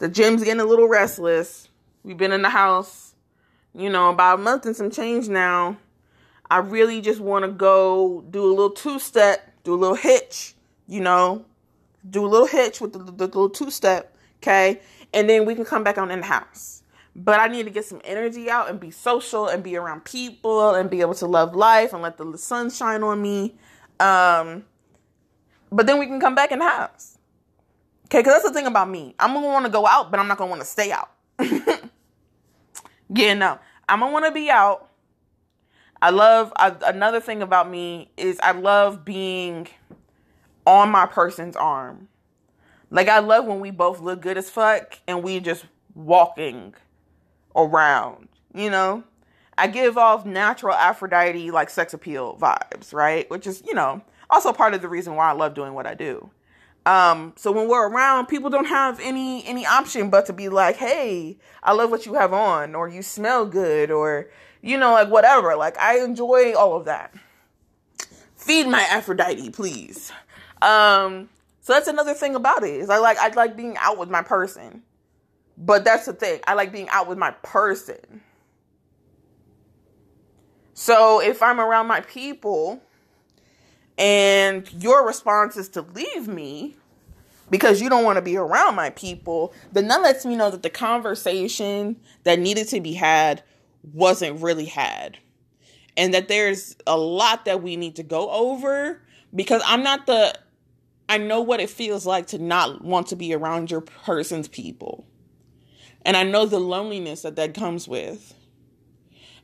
the 0.00 0.08
Gem's 0.08 0.42
getting 0.42 0.60
a 0.60 0.64
little 0.64 0.88
restless. 0.88 1.68
We've 2.02 2.16
been 2.16 2.32
in 2.32 2.42
the 2.42 2.48
house, 2.48 3.14
you 3.74 3.90
know, 3.90 4.08
about 4.08 4.40
a 4.40 4.42
month 4.42 4.64
and 4.64 4.74
some 4.74 4.90
change 4.90 5.28
now. 5.28 5.76
I 6.50 6.58
really 6.58 7.02
just 7.02 7.20
want 7.20 7.44
to 7.44 7.50
go 7.50 8.24
do 8.30 8.42
a 8.42 8.48
little 8.48 8.70
two 8.70 8.98
step, 8.98 9.52
do 9.62 9.74
a 9.74 9.76
little 9.76 9.94
hitch, 9.94 10.54
you 10.88 11.00
know, 11.00 11.44
do 12.08 12.24
a 12.24 12.26
little 12.26 12.46
hitch 12.46 12.80
with 12.80 12.94
the, 12.94 12.98
the, 12.98 13.12
the 13.12 13.26
little 13.26 13.50
two 13.50 13.70
step, 13.70 14.16
okay? 14.38 14.80
And 15.12 15.28
then 15.28 15.44
we 15.44 15.54
can 15.54 15.66
come 15.66 15.84
back 15.84 15.98
on 15.98 16.10
in 16.10 16.20
the 16.20 16.26
house. 16.26 16.82
But 17.14 17.38
I 17.38 17.48
need 17.48 17.64
to 17.64 17.70
get 17.70 17.84
some 17.84 18.00
energy 18.02 18.48
out 18.48 18.70
and 18.70 18.80
be 18.80 18.90
social 18.90 19.48
and 19.48 19.62
be 19.62 19.76
around 19.76 20.04
people 20.06 20.74
and 20.74 20.88
be 20.88 21.02
able 21.02 21.14
to 21.14 21.26
love 21.26 21.54
life 21.54 21.92
and 21.92 22.00
let 22.00 22.16
the 22.16 22.38
sun 22.38 22.70
shine 22.70 23.02
on 23.02 23.20
me. 23.20 23.54
Um, 24.00 24.64
but 25.70 25.86
then 25.86 25.98
we 25.98 26.06
can 26.06 26.20
come 26.20 26.34
back 26.34 26.52
in 26.52 26.60
the 26.60 26.68
house. 26.68 27.18
Okay, 28.10 28.18
because 28.18 28.32
that's 28.32 28.44
the 28.44 28.52
thing 28.52 28.66
about 28.66 28.90
me. 28.90 29.14
I'm 29.20 29.34
gonna 29.34 29.46
want 29.46 29.66
to 29.66 29.70
go 29.70 29.86
out, 29.86 30.10
but 30.10 30.18
I'm 30.18 30.26
not 30.26 30.36
gonna 30.36 30.50
want 30.50 30.62
to 30.62 30.66
stay 30.66 30.90
out. 30.90 31.12
yeah, 33.08 33.34
no, 33.34 33.56
I'm 33.88 34.00
gonna 34.00 34.12
want 34.12 34.24
to 34.24 34.32
be 34.32 34.50
out. 34.50 34.88
I 36.02 36.10
love 36.10 36.52
I, 36.56 36.74
another 36.86 37.20
thing 37.20 37.40
about 37.40 37.70
me 37.70 38.10
is 38.16 38.40
I 38.42 38.50
love 38.50 39.04
being 39.04 39.68
on 40.66 40.90
my 40.90 41.06
person's 41.06 41.54
arm. 41.54 42.08
Like 42.90 43.08
I 43.08 43.20
love 43.20 43.44
when 43.44 43.60
we 43.60 43.70
both 43.70 44.00
look 44.00 44.20
good 44.20 44.36
as 44.36 44.50
fuck 44.50 44.98
and 45.06 45.22
we 45.22 45.38
just 45.38 45.64
walking 45.94 46.74
around, 47.54 48.26
you 48.52 48.70
know? 48.70 49.04
I 49.56 49.68
give 49.68 49.96
off 49.96 50.26
natural 50.26 50.74
Aphrodite 50.74 51.52
like 51.52 51.70
sex 51.70 51.94
appeal 51.94 52.36
vibes, 52.40 52.92
right? 52.92 53.30
Which 53.30 53.46
is, 53.46 53.62
you 53.64 53.74
know, 53.74 54.02
also 54.28 54.52
part 54.52 54.74
of 54.74 54.82
the 54.82 54.88
reason 54.88 55.14
why 55.14 55.28
I 55.28 55.32
love 55.32 55.54
doing 55.54 55.74
what 55.74 55.86
I 55.86 55.94
do. 55.94 56.28
Um, 56.90 57.34
so 57.36 57.52
when 57.52 57.68
we're 57.68 57.88
around, 57.88 58.26
people 58.26 58.50
don't 58.50 58.64
have 58.64 58.98
any 58.98 59.46
any 59.46 59.64
option 59.64 60.10
but 60.10 60.26
to 60.26 60.32
be 60.32 60.48
like, 60.48 60.74
"Hey, 60.74 61.38
I 61.62 61.72
love 61.72 61.92
what 61.92 62.04
you 62.04 62.14
have 62.14 62.32
on," 62.32 62.74
or 62.74 62.88
"You 62.88 63.00
smell 63.00 63.46
good," 63.46 63.92
or 63.92 64.28
you 64.60 64.76
know, 64.76 64.90
like 64.90 65.08
whatever. 65.08 65.54
Like 65.54 65.78
I 65.78 66.00
enjoy 66.00 66.52
all 66.54 66.74
of 66.74 66.86
that. 66.86 67.14
Feed 68.34 68.66
my 68.66 68.80
Aphrodite, 68.80 69.50
please. 69.50 70.10
Um, 70.62 71.28
so 71.60 71.74
that's 71.74 71.86
another 71.86 72.12
thing 72.12 72.34
about 72.34 72.64
it 72.64 72.74
is 72.74 72.90
I 72.90 72.98
like 72.98 73.18
I 73.18 73.28
like 73.28 73.56
being 73.56 73.76
out 73.78 73.96
with 73.96 74.10
my 74.10 74.22
person, 74.22 74.82
but 75.56 75.84
that's 75.84 76.06
the 76.06 76.12
thing. 76.12 76.40
I 76.48 76.54
like 76.54 76.72
being 76.72 76.88
out 76.88 77.06
with 77.06 77.18
my 77.18 77.30
person. 77.44 78.20
So 80.74 81.20
if 81.20 81.40
I'm 81.40 81.60
around 81.60 81.86
my 81.86 82.00
people 82.00 82.82
and 83.96 84.68
your 84.72 85.06
response 85.06 85.56
is 85.56 85.68
to 85.68 85.82
leave 85.82 86.26
me 86.26 86.78
because 87.50 87.82
you 87.82 87.88
don't 87.88 88.04
want 88.04 88.16
to 88.16 88.22
be 88.22 88.36
around 88.36 88.74
my 88.74 88.90
people, 88.90 89.52
then 89.72 89.88
that 89.88 90.02
lets 90.02 90.24
me 90.24 90.36
know 90.36 90.50
that 90.50 90.62
the 90.62 90.70
conversation 90.70 91.96
that 92.24 92.38
needed 92.38 92.68
to 92.68 92.80
be 92.80 92.94
had 92.94 93.42
wasn't 93.92 94.40
really 94.40 94.66
had. 94.66 95.18
And 95.96 96.14
that 96.14 96.28
there's 96.28 96.76
a 96.86 96.96
lot 96.96 97.44
that 97.44 97.62
we 97.62 97.76
need 97.76 97.96
to 97.96 98.02
go 98.02 98.30
over 98.30 99.02
because 99.34 99.62
I'm 99.66 99.82
not 99.82 100.06
the 100.06 100.34
I 101.08 101.18
know 101.18 101.40
what 101.40 101.58
it 101.58 101.68
feels 101.68 102.06
like 102.06 102.28
to 102.28 102.38
not 102.38 102.84
want 102.84 103.08
to 103.08 103.16
be 103.16 103.34
around 103.34 103.68
your 103.68 103.80
person's 103.80 104.46
people. 104.46 105.04
And 106.02 106.16
I 106.16 106.22
know 106.22 106.46
the 106.46 106.60
loneliness 106.60 107.22
that 107.22 107.34
that 107.34 107.52
comes 107.52 107.88
with. 107.88 108.32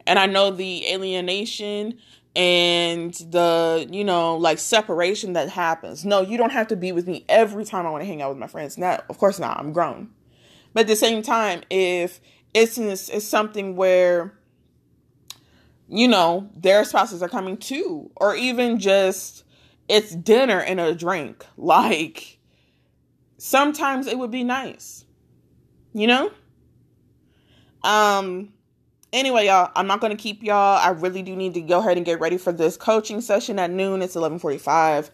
And 0.06 0.16
I 0.16 0.26
know 0.26 0.52
the 0.52 0.86
alienation 0.92 1.98
and 2.36 3.14
the 3.14 3.88
you 3.90 4.04
know 4.04 4.36
like 4.36 4.58
separation 4.58 5.32
that 5.32 5.48
happens 5.48 6.04
no 6.04 6.20
you 6.20 6.36
don't 6.36 6.52
have 6.52 6.68
to 6.68 6.76
be 6.76 6.92
with 6.92 7.06
me 7.06 7.24
every 7.28 7.64
time 7.64 7.86
i 7.86 7.90
want 7.90 8.02
to 8.02 8.06
hang 8.06 8.22
out 8.22 8.28
with 8.28 8.38
my 8.38 8.46
friends 8.46 8.76
not 8.76 9.04
of 9.08 9.18
course 9.18 9.38
not 9.38 9.58
i'm 9.58 9.72
grown 9.72 10.10
but 10.74 10.82
at 10.82 10.86
the 10.86 10.96
same 10.96 11.22
time 11.22 11.62
if 11.70 12.20
it's, 12.52 12.78
it's 12.78 13.26
something 13.26 13.74
where 13.74 14.36
you 15.88 16.08
know, 16.08 16.50
their 16.56 16.84
spouses 16.84 17.22
are 17.22 17.28
coming 17.28 17.56
too, 17.56 18.10
or 18.16 18.34
even 18.34 18.78
just 18.78 19.44
it's 19.88 20.14
dinner 20.14 20.60
and 20.60 20.80
a 20.80 20.94
drink. 20.94 21.44
Like, 21.58 22.38
sometimes 23.38 24.06
it 24.06 24.18
would 24.18 24.30
be 24.30 24.44
nice, 24.44 25.04
you 25.94 26.06
know? 26.06 26.30
Um, 27.82 28.52
anyway, 29.12 29.46
y'all, 29.46 29.70
I'm 29.74 29.86
not 29.86 30.00
gonna 30.00 30.16
keep 30.16 30.42
y'all. 30.42 30.78
I 30.78 30.90
really 30.90 31.22
do 31.22 31.34
need 31.34 31.54
to 31.54 31.60
go 31.60 31.80
ahead 31.80 31.96
and 31.96 32.06
get 32.06 32.20
ready 32.20 32.38
for 32.38 32.52
this 32.52 32.76
coaching 32.76 33.20
session 33.20 33.58
at 33.58 33.70
noon. 33.70 34.02
It's 34.02 34.16
11:45. 34.16 35.10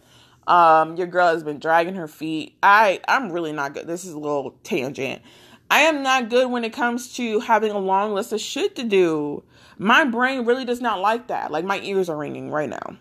Um, 0.47 0.97
your 0.97 1.07
girl 1.07 1.29
has 1.29 1.45
been 1.45 1.59
dragging 1.59 1.95
her 1.95 2.09
feet. 2.09 2.57
I 2.63 3.01
I'm 3.09 3.31
really 3.31 3.53
not 3.53 3.75
good. 3.75 3.87
This 3.87 4.05
is 4.05 4.13
a 4.13 4.19
little 4.19 4.57
tangent. 4.65 5.23
I 5.71 5.81
am 5.81 6.03
not 6.03 6.29
good 6.29 6.51
when 6.51 6.65
it 6.65 6.73
comes 6.73 7.15
to 7.15 7.41
having 7.41 7.71
a 7.71 7.79
long 7.79 8.13
list 8.13 8.33
of 8.33 8.41
shit 8.41 8.77
to 8.77 8.85
do. 8.85 9.43
My 9.79 10.05
brain 10.05 10.45
really 10.45 10.67
does 10.67 10.81
not 10.81 11.01
like 11.01 11.29
that. 11.29 11.51
Like 11.51 11.65
my 11.65 11.81
ears 11.81 12.11
are 12.11 12.17
ringing 12.17 12.51
right 12.51 12.69
now. 12.69 12.99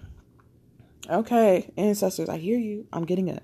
Okay, 1.10 1.70
ancestors, 1.76 2.30
I 2.30 2.38
hear 2.38 2.58
you. 2.58 2.88
I'm 2.94 3.06
getting 3.06 3.28
it. 3.28 3.44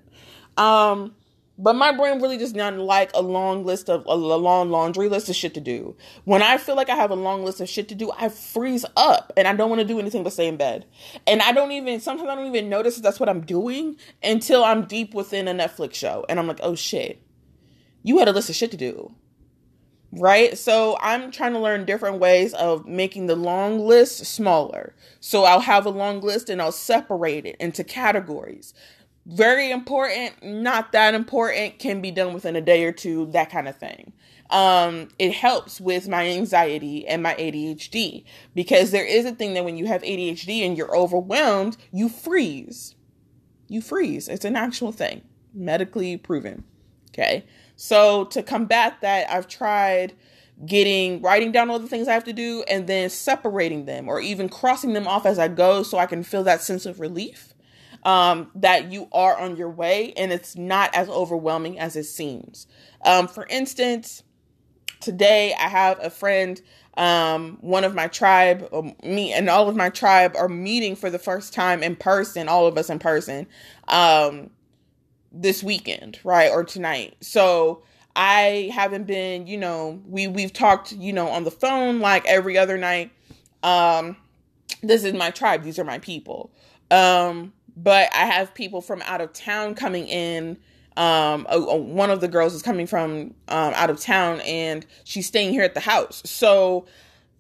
Um, 0.56 1.14
but 1.58 1.76
my 1.76 1.92
brain 1.92 2.22
really 2.22 2.38
does 2.38 2.54
not 2.54 2.78
like 2.78 3.12
a 3.14 3.22
long 3.22 3.66
list 3.66 3.90
of 3.90 4.06
a 4.06 4.16
long 4.16 4.70
laundry 4.70 5.10
list 5.10 5.30
of 5.30 5.36
shit 5.36 5.54
to 5.56 5.62
do. 5.62 5.96
When 6.26 6.44
I 6.44 6.58
feel 6.58 6.76
like 6.76 6.90
I 6.90 6.96
have 6.96 7.12
a 7.12 7.16
long 7.16 7.44
list 7.44 7.62
of 7.62 7.70
shit 7.70 7.90
to 7.90 7.96
do, 7.96 8.12
I 8.18 8.30
freeze 8.30 8.86
up 8.96 9.34
and 9.36 9.48
I 9.48 9.54
don't 9.54 9.70
want 9.70 9.82
to 9.82 9.88
do 9.88 10.00
anything 10.00 10.24
but 10.24 10.34
stay 10.34 10.48
in 10.48 10.58
bed. 10.58 10.86
And 11.26 11.42
I 11.42 11.52
don't 11.52 11.72
even 11.72 12.00
sometimes 12.00 12.30
I 12.30 12.36
don't 12.36 12.48
even 12.48 12.70
notice 12.70 12.96
that 12.96 13.02
that's 13.02 13.20
what 13.20 13.30
I'm 13.30 13.42
doing 13.42 13.98
until 14.24 14.64
I'm 14.64 14.86
deep 14.86 15.14
within 15.14 15.48
a 15.48 15.54
Netflix 15.54 15.96
show 15.96 16.26
and 16.30 16.40
I'm 16.40 16.48
like, 16.48 16.60
oh 16.62 16.76
shit, 16.76 17.22
you 18.04 18.20
had 18.20 18.28
a 18.28 18.34
list 18.34 18.50
of 18.50 18.56
shit 18.56 18.72
to 18.72 18.78
do 18.78 19.16
right? 20.12 20.58
So 20.58 20.98
I'm 21.02 21.32
trying 21.32 21.54
to 21.54 21.60
learn 21.60 21.86
different 21.86 22.20
ways 22.20 22.54
of 22.54 22.86
making 22.86 23.28
the 23.28 23.36
long 23.36 23.80
list 23.80 24.26
smaller. 24.26 24.96
So 25.20 25.44
I'll 25.44 25.60
have 25.60 25.86
a 25.86 25.90
long 25.90 26.22
list 26.22 26.50
and 26.50 26.62
I'll 26.62 26.72
separate 26.72 27.46
it 27.46 27.58
into 27.60 27.84
categories. 27.84 28.74
Very 29.28 29.72
important, 29.72 30.42
not 30.42 30.94
that 30.94 31.14
important, 31.14 31.80
can 31.80 32.00
be 32.00 32.12
done 32.12 32.34
within 32.34 32.56
a 32.56 32.62
day 32.62 32.86
or 32.86 32.94
two, 32.94 33.26
that 33.32 33.50
kind 33.50 33.68
of 33.68 33.76
thing. 33.76 34.14
Um, 34.50 35.10
it 35.20 35.34
helps 35.34 35.82
with 35.82 36.08
my 36.08 36.30
anxiety 36.30 37.06
and 37.06 37.22
my 37.22 37.36
ADHD 37.36 38.24
because 38.56 38.92
there 38.92 39.06
is 39.06 39.26
a 39.26 39.34
thing 39.34 39.54
that 39.54 39.66
when 39.66 39.76
you 39.76 39.86
have 39.88 40.02
ADHD 40.04 40.66
and 40.66 40.78
you're 40.78 40.96
overwhelmed, 40.96 41.76
you 41.92 42.08
freeze. 42.08 42.96
You 43.68 43.82
freeze. 43.82 44.30
It's 44.30 44.46
an 44.46 44.56
actual 44.56 44.94
thing, 44.94 45.24
medically 45.54 46.16
proven. 46.16 46.64
Okay. 47.10 47.44
So 47.76 48.24
to 48.26 48.42
combat 48.42 49.02
that, 49.02 49.30
I've 49.30 49.50
tried 49.50 50.14
getting 50.66 51.22
writing 51.22 51.52
down 51.52 51.70
all 51.70 51.80
the 51.80 51.88
things 51.90 52.08
I 52.08 52.14
have 52.14 52.24
to 52.24 52.34
do 52.34 52.64
and 52.70 52.88
then 52.88 53.10
separating 53.10 53.84
them 53.84 54.08
or 54.08 54.22
even 54.22 54.48
crossing 54.48 54.94
them 54.94 55.06
off 55.06 55.26
as 55.26 55.38
I 55.38 55.50
go 55.50 55.84
so 55.84 55.98
I 55.98 56.06
can 56.06 56.24
feel 56.24 56.44
that 56.46 56.62
sense 56.62 56.86
of 56.86 57.02
relief 57.02 57.54
um, 58.08 58.50
that 58.56 58.92
you 58.92 59.10
are 59.12 59.38
on 59.38 59.58
your 59.58 59.70
way 59.70 60.14
and 60.16 60.32
it's 60.32 60.56
not 60.56 60.96
as 60.96 61.10
overwhelming 61.10 61.78
as 61.78 61.98
it 61.98 62.06
seems. 62.06 62.66
Um, 63.04 63.28
for 63.28 63.46
instance, 63.50 64.24
today 65.02 65.54
I 65.60 65.68
have 65.68 66.00
a 66.02 66.10
friend, 66.10 66.62
um, 66.96 67.58
one 67.60 67.84
of 67.84 67.94
my 67.94 68.08
tribe, 68.08 68.70
um, 68.72 68.96
me 69.04 69.34
and 69.34 69.50
all 69.50 69.68
of 69.68 69.76
my 69.76 69.90
tribe 69.90 70.36
are 70.38 70.48
meeting 70.48 70.96
for 70.96 71.10
the 71.10 71.20
first 71.20 71.54
time 71.54 71.84
in 71.84 71.98
person, 71.98 72.48
all 72.48 72.66
of 72.66 72.78
us 72.78 72.90
in 72.90 72.98
person. 72.98 73.46
Um, 73.90 74.52
this 75.32 75.62
weekend, 75.62 76.20
right? 76.24 76.50
Or 76.50 76.64
tonight. 76.64 77.16
So 77.22 77.84
I 78.16 78.72
haven't 78.74 79.06
been, 79.06 79.48
you 79.48 79.58
know, 79.58 80.02
we 80.08 80.28
we've 80.28 80.54
talked, 80.54 80.94
you 80.94 81.14
know, 81.14 81.28
on 81.28 81.44
the 81.44 81.52
phone 81.52 82.00
like 82.00 82.26
every 82.26 82.58
other 82.58 82.78
night. 82.78 83.12
Um 83.64 84.18
this 84.82 85.04
is 85.04 85.14
my 85.14 85.32
tribe, 85.32 85.64
these 85.64 85.78
are 85.78 85.84
my 85.84 86.00
people. 86.00 86.52
Um 86.90 87.54
but 87.78 88.10
I 88.14 88.26
have 88.26 88.54
people 88.54 88.82
from 88.82 89.02
out 89.04 89.22
of 89.22 89.32
town 89.34 89.76
coming 89.76 90.08
in. 90.08 90.58
Um 90.98 91.46
a, 91.50 91.58
a, 91.58 91.78
one 91.78 92.10
of 92.10 92.22
the 92.22 92.28
girls 92.28 92.54
is 92.56 92.64
coming 92.64 92.88
from 92.88 93.36
um 93.48 93.74
out 93.76 93.90
of 93.90 94.00
town 94.00 94.42
and 94.42 94.86
she's 95.04 95.28
staying 95.28 95.52
here 95.52 95.64
at 95.64 95.76
the 95.76 95.80
house. 95.80 96.24
So 96.26 96.88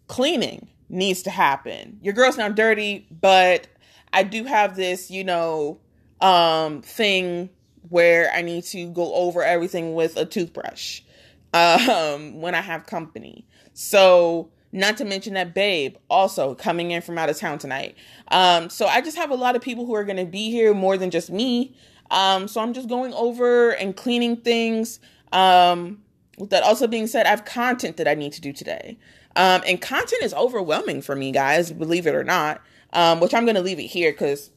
cleaning 0.07 0.67
needs 0.89 1.23
to 1.23 1.31
happen. 1.31 1.99
Your 2.01 2.13
girl's 2.13 2.37
not 2.37 2.55
dirty, 2.55 3.07
but 3.09 3.67
I 4.13 4.23
do 4.23 4.43
have 4.43 4.75
this, 4.75 5.09
you 5.09 5.23
know, 5.23 5.79
um 6.21 6.81
thing 6.83 7.49
where 7.89 8.31
I 8.31 8.41
need 8.41 8.63
to 8.65 8.87
go 8.89 9.13
over 9.13 9.43
everything 9.43 9.93
with 9.95 10.17
a 10.17 10.25
toothbrush 10.25 11.01
um, 11.53 12.41
when 12.41 12.55
I 12.55 12.61
have 12.61 12.85
company. 12.85 13.45
So, 13.73 14.49
not 14.71 14.97
to 14.97 15.05
mention 15.05 15.33
that 15.35 15.53
Babe 15.53 15.95
also 16.09 16.55
coming 16.55 16.91
in 16.91 17.01
from 17.01 17.17
out 17.17 17.29
of 17.29 17.37
town 17.37 17.57
tonight. 17.57 17.95
Um, 18.29 18.69
so, 18.69 18.87
I 18.87 19.01
just 19.01 19.17
have 19.17 19.31
a 19.31 19.35
lot 19.35 19.55
of 19.55 19.61
people 19.61 19.85
who 19.85 19.95
are 19.95 20.03
going 20.03 20.17
to 20.17 20.25
be 20.25 20.51
here 20.51 20.73
more 20.73 20.97
than 20.97 21.11
just 21.11 21.29
me. 21.29 21.75
Um, 22.11 22.47
so, 22.47 22.61
I'm 22.61 22.73
just 22.73 22.89
going 22.89 23.13
over 23.13 23.71
and 23.71 23.95
cleaning 23.95 24.37
things. 24.37 24.99
Um, 25.31 26.01
with 26.37 26.51
that 26.51 26.63
also 26.63 26.87
being 26.87 27.07
said, 27.07 27.25
I 27.25 27.29
have 27.29 27.45
content 27.45 27.97
that 27.97 28.07
I 28.07 28.13
need 28.13 28.31
to 28.33 28.41
do 28.41 28.53
today. 28.53 28.97
Um, 29.35 29.61
and 29.67 29.79
content 29.79 30.23
is 30.23 30.33
overwhelming 30.33 31.01
for 31.01 31.15
me, 31.15 31.31
guys, 31.31 31.71
believe 31.71 32.07
it 32.07 32.15
or 32.15 32.23
not. 32.23 32.61
Um, 32.93 33.19
which 33.19 33.33
I'm 33.33 33.43
going 33.43 33.55
to 33.55 33.61
leave 33.61 33.79
it 33.79 33.87
here 33.87 34.11
because 34.11 34.49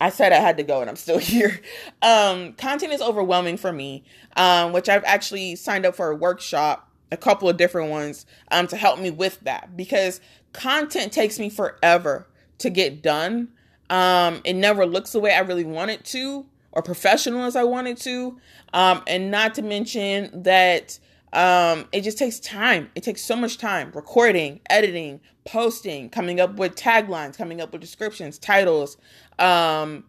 I 0.00 0.10
said 0.10 0.32
I 0.32 0.36
had 0.36 0.56
to 0.58 0.62
go 0.62 0.80
and 0.80 0.88
I'm 0.88 0.96
still 0.96 1.18
here. 1.18 1.60
Um, 2.02 2.52
content 2.54 2.92
is 2.92 3.00
overwhelming 3.00 3.56
for 3.56 3.72
me, 3.72 4.04
um, 4.36 4.72
which 4.72 4.88
I've 4.88 5.04
actually 5.04 5.56
signed 5.56 5.86
up 5.86 5.96
for 5.96 6.10
a 6.10 6.14
workshop, 6.14 6.87
a 7.10 7.16
couple 7.16 7.48
of 7.48 7.56
different 7.56 7.90
ones, 7.90 8.26
um, 8.50 8.66
to 8.68 8.76
help 8.76 8.98
me 8.98 9.10
with 9.10 9.40
that 9.40 9.76
because 9.76 10.20
content 10.52 11.12
takes 11.12 11.38
me 11.38 11.48
forever 11.48 12.26
to 12.58 12.70
get 12.70 13.02
done. 13.02 13.48
Um, 13.90 14.40
it 14.44 14.54
never 14.54 14.84
looks 14.84 15.12
the 15.12 15.20
way 15.20 15.32
I 15.32 15.40
really 15.40 15.64
want 15.64 15.90
it 15.90 16.04
to 16.06 16.46
or 16.72 16.82
professional 16.82 17.44
as 17.44 17.56
I 17.56 17.64
want 17.64 17.88
it 17.88 17.98
to. 17.98 18.38
Um, 18.72 19.02
and 19.06 19.30
not 19.30 19.54
to 19.54 19.62
mention 19.62 20.42
that 20.42 20.98
um, 21.32 21.86
it 21.92 22.02
just 22.02 22.18
takes 22.18 22.38
time. 22.40 22.90
It 22.94 23.02
takes 23.02 23.22
so 23.22 23.36
much 23.36 23.58
time 23.58 23.90
recording, 23.94 24.60
editing, 24.68 25.20
posting, 25.44 26.10
coming 26.10 26.40
up 26.40 26.56
with 26.56 26.74
taglines, 26.74 27.36
coming 27.36 27.60
up 27.60 27.72
with 27.72 27.80
descriptions, 27.80 28.38
titles, 28.38 28.96
um, 29.38 30.04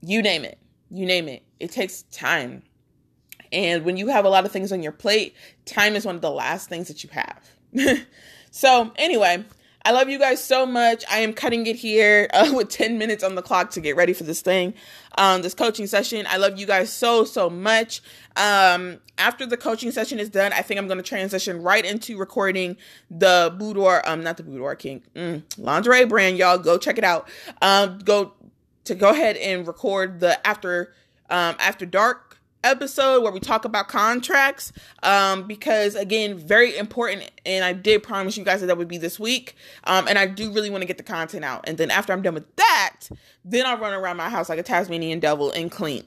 you 0.00 0.22
name 0.22 0.44
it. 0.44 0.58
You 0.90 1.06
name 1.06 1.28
it. 1.28 1.42
It 1.60 1.70
takes 1.70 2.02
time. 2.02 2.62
And 3.54 3.84
when 3.84 3.96
you 3.96 4.08
have 4.08 4.24
a 4.24 4.28
lot 4.28 4.44
of 4.44 4.50
things 4.52 4.72
on 4.72 4.82
your 4.82 4.92
plate, 4.92 5.34
time 5.64 5.94
is 5.94 6.04
one 6.04 6.16
of 6.16 6.20
the 6.20 6.30
last 6.30 6.68
things 6.68 6.88
that 6.88 7.04
you 7.04 7.10
have. 7.12 8.04
so, 8.50 8.92
anyway, 8.96 9.44
I 9.84 9.92
love 9.92 10.08
you 10.08 10.18
guys 10.18 10.42
so 10.42 10.66
much. 10.66 11.04
I 11.08 11.20
am 11.20 11.32
cutting 11.32 11.64
it 11.66 11.76
here 11.76 12.28
uh, 12.34 12.50
with 12.52 12.68
10 12.68 12.98
minutes 12.98 13.22
on 13.22 13.36
the 13.36 13.42
clock 13.42 13.70
to 13.70 13.80
get 13.80 13.94
ready 13.94 14.12
for 14.12 14.24
this 14.24 14.40
thing, 14.40 14.74
um, 15.16 15.42
this 15.42 15.54
coaching 15.54 15.86
session. 15.86 16.26
I 16.28 16.38
love 16.38 16.58
you 16.58 16.66
guys 16.66 16.92
so, 16.92 17.22
so 17.22 17.48
much. 17.48 18.02
Um, 18.36 18.98
after 19.18 19.46
the 19.46 19.56
coaching 19.56 19.92
session 19.92 20.18
is 20.18 20.28
done, 20.28 20.52
I 20.52 20.62
think 20.62 20.80
I'm 20.80 20.88
going 20.88 20.98
to 20.98 21.04
transition 21.04 21.62
right 21.62 21.84
into 21.84 22.18
recording 22.18 22.76
the 23.08 23.54
boudoir, 23.56 24.02
um, 24.04 24.24
not 24.24 24.36
the 24.36 24.42
boudoir 24.42 24.74
king, 24.74 25.04
mm, 25.14 25.44
lingerie 25.58 26.06
brand, 26.06 26.38
y'all. 26.38 26.58
Go 26.58 26.76
check 26.76 26.98
it 26.98 27.04
out. 27.04 27.28
Um, 27.62 28.00
go 28.00 28.32
to 28.82 28.96
go 28.96 29.10
ahead 29.10 29.36
and 29.36 29.64
record 29.64 30.18
the 30.18 30.44
after, 30.44 30.92
um, 31.30 31.54
after 31.60 31.86
dark 31.86 32.33
episode 32.64 33.22
where 33.22 33.32
we 33.32 33.40
talk 33.40 33.64
about 33.64 33.88
contracts 33.88 34.72
um, 35.02 35.46
because 35.46 35.94
again 35.94 36.36
very 36.36 36.76
important 36.76 37.30
and 37.46 37.64
i 37.64 37.72
did 37.72 38.02
promise 38.02 38.36
you 38.36 38.44
guys 38.44 38.60
that 38.60 38.66
that 38.66 38.78
would 38.78 38.88
be 38.88 38.98
this 38.98 39.20
week 39.20 39.54
um, 39.84 40.08
and 40.08 40.18
i 40.18 40.26
do 40.26 40.50
really 40.52 40.70
want 40.70 40.82
to 40.82 40.86
get 40.86 40.96
the 40.96 41.02
content 41.02 41.44
out 41.44 41.64
and 41.68 41.78
then 41.78 41.90
after 41.90 42.12
i'm 42.12 42.22
done 42.22 42.34
with 42.34 42.56
that 42.56 43.08
then 43.44 43.66
i'll 43.66 43.78
run 43.78 43.92
around 43.92 44.16
my 44.16 44.28
house 44.28 44.48
like 44.48 44.58
a 44.58 44.62
tasmanian 44.62 45.20
devil 45.20 45.50
and 45.50 45.70
clean. 45.70 46.04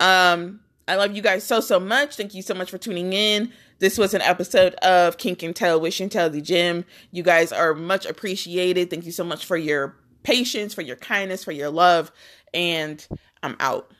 Um, 0.00 0.60
i 0.86 0.96
love 0.96 1.14
you 1.14 1.22
guys 1.22 1.44
so 1.44 1.60
so 1.60 1.80
much. 1.80 2.16
Thank 2.16 2.34
you 2.34 2.42
so 2.42 2.54
much 2.54 2.70
for 2.70 2.78
tuning 2.78 3.12
in. 3.12 3.52
This 3.78 3.98
was 3.98 4.14
an 4.14 4.22
episode 4.22 4.74
of 4.76 5.18
kink 5.18 5.42
and 5.42 5.54
tell 5.54 5.80
wish 5.80 6.00
and 6.00 6.10
tell 6.10 6.30
the 6.30 6.40
Gem. 6.40 6.84
You 7.10 7.22
guys 7.22 7.52
are 7.52 7.74
much 7.74 8.06
appreciated. 8.06 8.90
Thank 8.90 9.04
you 9.04 9.12
so 9.12 9.24
much 9.24 9.44
for 9.44 9.56
your 9.56 9.96
patience 10.24 10.74
for 10.74 10.82
your 10.82 10.96
kindness 10.96 11.44
for 11.44 11.52
your 11.52 11.70
love 11.70 12.10
and 12.52 13.06
i'm 13.42 13.56
out. 13.60 13.92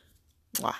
Mwah. 0.55 0.75